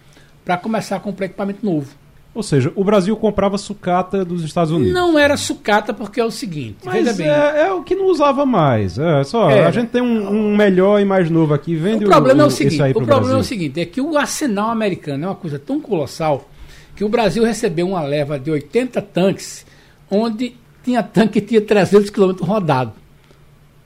[0.45, 1.95] para começar a comprar equipamento novo.
[2.39, 4.95] Ou seja, o Brasil comprava sucata dos Estados Unidos.
[4.95, 8.97] Não era sucata porque é o seguinte, Mas é, é, o que não usava mais.
[8.97, 9.67] É só, é.
[9.67, 11.75] a gente tem um, um, melhor e mais novo aqui.
[11.75, 13.37] Vende o problema o, é o seguinte, o problema Brasil.
[13.37, 16.49] é o seguinte, é que o arsenal americano é uma coisa tão colossal
[16.95, 19.67] que o Brasil recebeu uma leva de 80 tanques,
[20.09, 20.55] onde
[20.85, 22.93] tinha tanque que tinha 300 km rodado.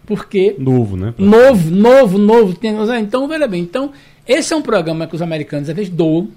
[0.05, 1.15] Porque novo, né?
[1.17, 2.55] Novo, novo, novo.
[3.01, 3.93] Então, veja bem, então
[4.29, 6.29] esse é um programa que os americanos às vezes doam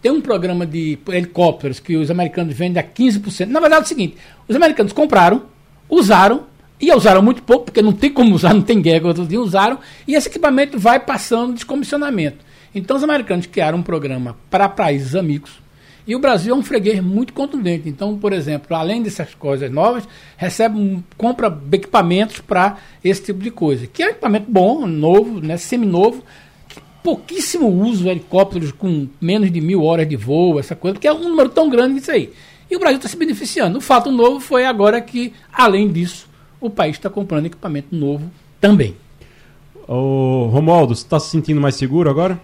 [0.00, 3.46] tem um programa de helicópteros que os americanos vendem a 15%.
[3.46, 4.16] Na verdade é o seguinte:
[4.48, 5.42] os americanos compraram,
[5.88, 6.46] usaram,
[6.80, 9.78] e usaram muito pouco, porque não tem como usar, não tem guerra, outros dias usaram,
[10.08, 12.38] e esse equipamento vai passando de comissionamento.
[12.74, 15.60] Então os americanos criaram um programa para países amigos,
[16.06, 17.88] e o Brasil é um freguês muito contundente.
[17.88, 23.86] Então, por exemplo, além dessas coisas novas, recebe, compra equipamentos para esse tipo de coisa.
[23.86, 26.24] Que é um equipamento bom, novo, né, seminovo,
[27.02, 31.28] pouquíssimo uso helicópteros com menos de mil horas de voo, essa coisa, porque é um
[31.28, 32.32] número tão grande isso aí.
[32.70, 33.78] E o Brasil está se beneficiando.
[33.78, 36.28] O fato novo foi agora que, além disso,
[36.60, 38.94] o país está comprando equipamento novo também.
[39.88, 42.40] Ô, Romualdo, você está se sentindo mais seguro agora?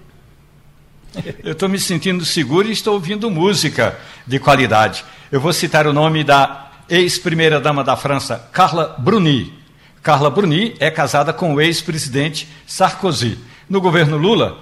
[1.45, 3.97] Eu estou me sentindo seguro e estou ouvindo música
[4.27, 5.05] de qualidade.
[5.31, 9.53] Eu vou citar o nome da ex-primeira-dama da França, Carla Bruni.
[10.03, 13.39] Carla Bruni é casada com o ex-presidente Sarkozy.
[13.69, 14.59] No governo Lula,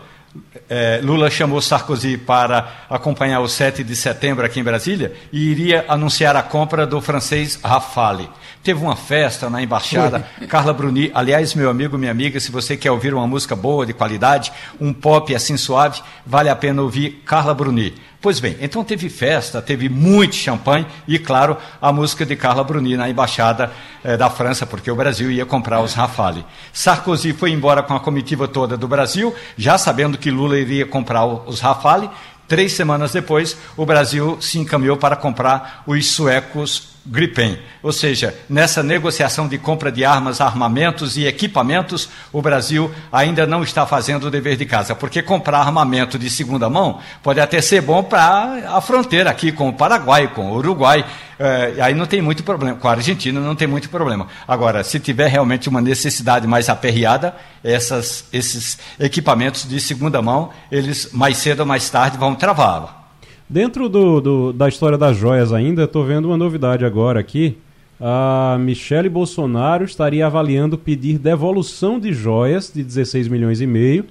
[0.69, 5.85] é, Lula chamou Sarkozy para acompanhar o 7 de setembro aqui em Brasília e iria
[5.89, 8.29] anunciar a compra do francês Rafale.
[8.63, 12.91] Teve uma festa na embaixada, Carla Bruni, aliás, meu amigo, minha amiga, se você quer
[12.91, 14.51] ouvir uma música boa, de qualidade,
[14.81, 17.95] um pop assim suave, vale a pena ouvir Carla Bruni.
[18.25, 22.97] Pois bem, então teve festa, teve muito champanhe e, claro, a música de Carla Bruni
[22.97, 23.71] na embaixada
[24.03, 26.43] eh, da França, porque o Brasil ia comprar os Rafale.
[26.73, 31.27] Sarkozy foi embora com a comitiva toda do Brasil, já sabendo que Lula iria comprar
[31.27, 32.09] os Rafale.
[32.49, 37.59] Três semanas depois, o Brasil se encaminhou para comprar os suecos Gripen.
[37.83, 43.63] Ou seja, nessa negociação de compra de armas, armamentos e equipamentos, o Brasil ainda não
[43.63, 47.83] está fazendo o dever de casa, porque comprar armamento de segunda mão pode até ser
[47.83, 51.05] bom para a fronteira aqui com o Paraguai, com o Uruguai.
[51.39, 52.79] É, aí não tem muito problema.
[52.79, 54.27] Com a Argentina não tem muito problema.
[54.49, 61.11] Agora, se tiver realmente uma necessidade mais aperreada, essas, esses equipamentos de segunda mão, eles
[61.13, 63.04] mais cedo ou mais tarde vão travar.
[63.49, 67.57] Dentro do, do, da história das joias ainda, estou vendo uma novidade agora aqui.
[68.01, 74.05] A Michele Bolsonaro estaria avaliando pedir devolução de joias de 16 milhões e meio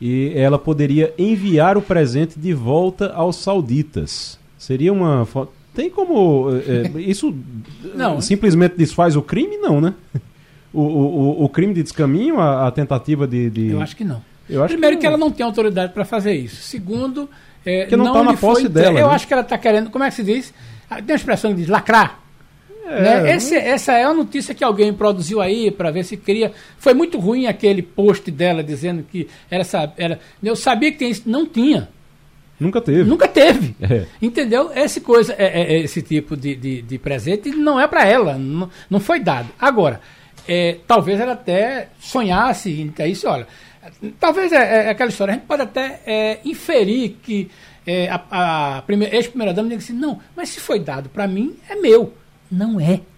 [0.00, 4.38] e ela poderia enviar o presente de volta aos sauditas.
[4.58, 5.26] Seria uma.
[5.74, 6.48] Tem como.
[6.56, 7.34] É, isso
[7.94, 8.20] não.
[8.20, 9.56] simplesmente desfaz o crime?
[9.56, 9.94] Não, né?
[10.72, 14.20] O, o, o crime de descaminho, a, a tentativa de, de, Eu acho que não.
[14.66, 16.56] Primeiro que, que ela não tem autoridade para fazer isso.
[16.62, 17.30] Segundo,
[17.64, 19.00] é, que não está na posse foi, dela.
[19.00, 19.14] Eu né?
[19.14, 20.52] acho que ela está querendo, como é que se diz?
[20.88, 22.20] Ah, tem uma expressão que diz lacrar.
[22.86, 23.36] É, né?
[23.36, 26.52] Esse, essa é uma notícia que alguém produziu aí para ver se queria.
[26.78, 29.64] Foi muito ruim aquele post dela dizendo que era,
[29.96, 30.20] era.
[30.42, 31.22] Eu sabia que tem isso.
[31.24, 31.88] Não tinha.
[32.60, 33.04] Nunca teve.
[33.04, 33.74] Nunca teve.
[33.84, 34.06] É.
[34.20, 34.70] Entendeu?
[34.74, 38.38] Esse, coisa, é, é, é esse tipo de, de, de, presente não é para ela.
[38.38, 39.48] Não, não foi dado.
[39.58, 40.00] Agora,
[40.46, 42.92] é, talvez ela até sonhasse.
[43.06, 43.46] Isso, olha,
[44.18, 47.50] Talvez é, é, aquela história, a gente pode até é, inferir que
[47.86, 52.14] é, a, a ex-primeira-dama diga assim, não, mas se foi dado para mim, é meu.
[52.50, 53.00] Não é.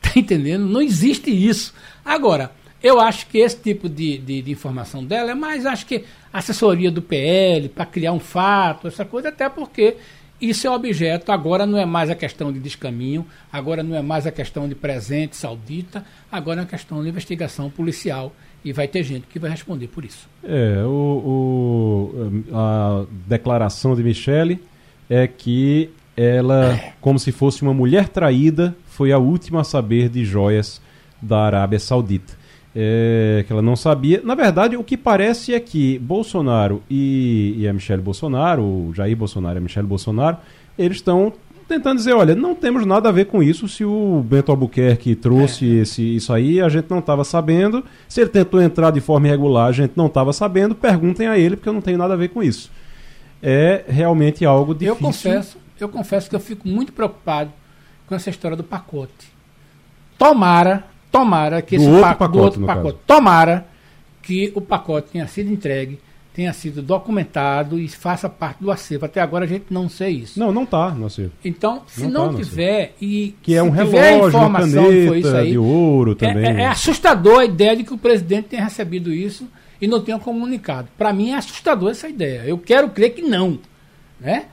[0.00, 0.64] Tá entendendo?
[0.64, 1.74] Não existe isso.
[2.02, 2.50] Agora,
[2.82, 6.90] eu acho que esse tipo de, de, de informação dela é mais, acho que assessoria
[6.90, 9.98] do PL, para criar um fato, essa coisa, até porque
[10.40, 14.26] isso é objeto, agora não é mais a questão de descaminho, agora não é mais
[14.26, 16.02] a questão de presente saudita,
[16.32, 18.34] agora é a questão de investigação policial
[18.64, 20.28] e vai ter gente que vai responder por isso.
[20.44, 22.10] É, o,
[22.50, 24.60] o a declaração de Michele
[25.08, 30.24] é que ela, como se fosse uma mulher traída, foi a última a saber de
[30.24, 30.80] joias
[31.20, 32.38] da Arábia Saudita.
[32.76, 34.20] É, que ela não sabia.
[34.22, 39.16] Na verdade, o que parece é que Bolsonaro e, e a Michelle Bolsonaro, o Jair
[39.16, 40.36] Bolsonaro e a Michelle Bolsonaro,
[40.78, 41.32] eles estão
[41.70, 43.68] tentando dizer, olha, não temos nada a ver com isso.
[43.68, 45.82] Se o Bento Albuquerque trouxe é.
[45.82, 47.84] esse, isso aí, a gente não estava sabendo.
[48.08, 50.74] Se ele tentou entrar de forma irregular, a gente não estava sabendo.
[50.74, 52.72] Perguntem a ele, porque eu não tenho nada a ver com isso.
[53.40, 54.94] É realmente algo difícil.
[54.94, 57.52] Eu confesso, eu confesso que eu fico muito preocupado
[58.06, 59.32] com essa história do pacote.
[60.18, 63.66] Tomara, tomara que do esse outro pa pacote, do outro pacote, tomara
[64.20, 66.00] que o pacote tenha sido entregue
[66.34, 69.04] tenha sido documentado e faça parte do acervo.
[69.04, 70.38] Até agora a gente não sei isso.
[70.38, 71.32] Não, não está no acervo.
[71.44, 75.36] Então, se não, não tá tiver e que é um relógio, informação caneta, foi isso
[75.36, 76.46] aí, de ouro também.
[76.46, 79.48] É, é, é, assustador a ideia de que o presidente tenha recebido isso
[79.80, 80.88] e não tenha comunicado.
[80.96, 82.44] Para mim é assustador essa ideia.
[82.46, 83.58] Eu quero crer que não,
[84.20, 84.46] né?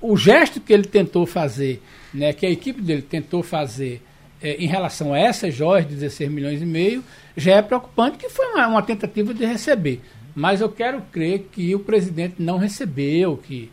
[0.00, 1.82] o gesto que ele tentou fazer,
[2.14, 4.02] né, que a equipe dele tentou fazer
[4.40, 7.02] é, em relação a essas joias de 16 milhões e meio,
[7.36, 10.00] já é preocupante, que foi uma, uma, tentativa de receber.
[10.38, 13.68] Mas eu quero crer que o presidente não recebeu, que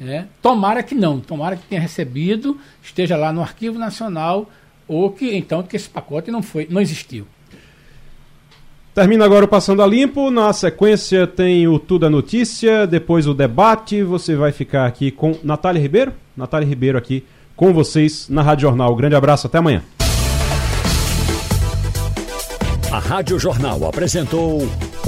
[0.00, 4.50] né, tomara que não, tomara que tenha recebido, esteja lá no Arquivo Nacional,
[4.88, 7.26] ou que então que esse pacote não foi, não existiu.
[8.94, 10.30] Termina agora o Passando a Limpo.
[10.30, 14.02] Na sequência tem o Tudo a é Notícia, depois o debate.
[14.02, 16.14] Você vai ficar aqui com Natália Ribeiro.
[16.34, 17.22] Natália Ribeiro aqui
[17.54, 18.96] com vocês na Rádio Jornal.
[18.96, 19.82] Grande abraço, até amanhã.
[22.90, 24.66] A Rádio Jornal apresentou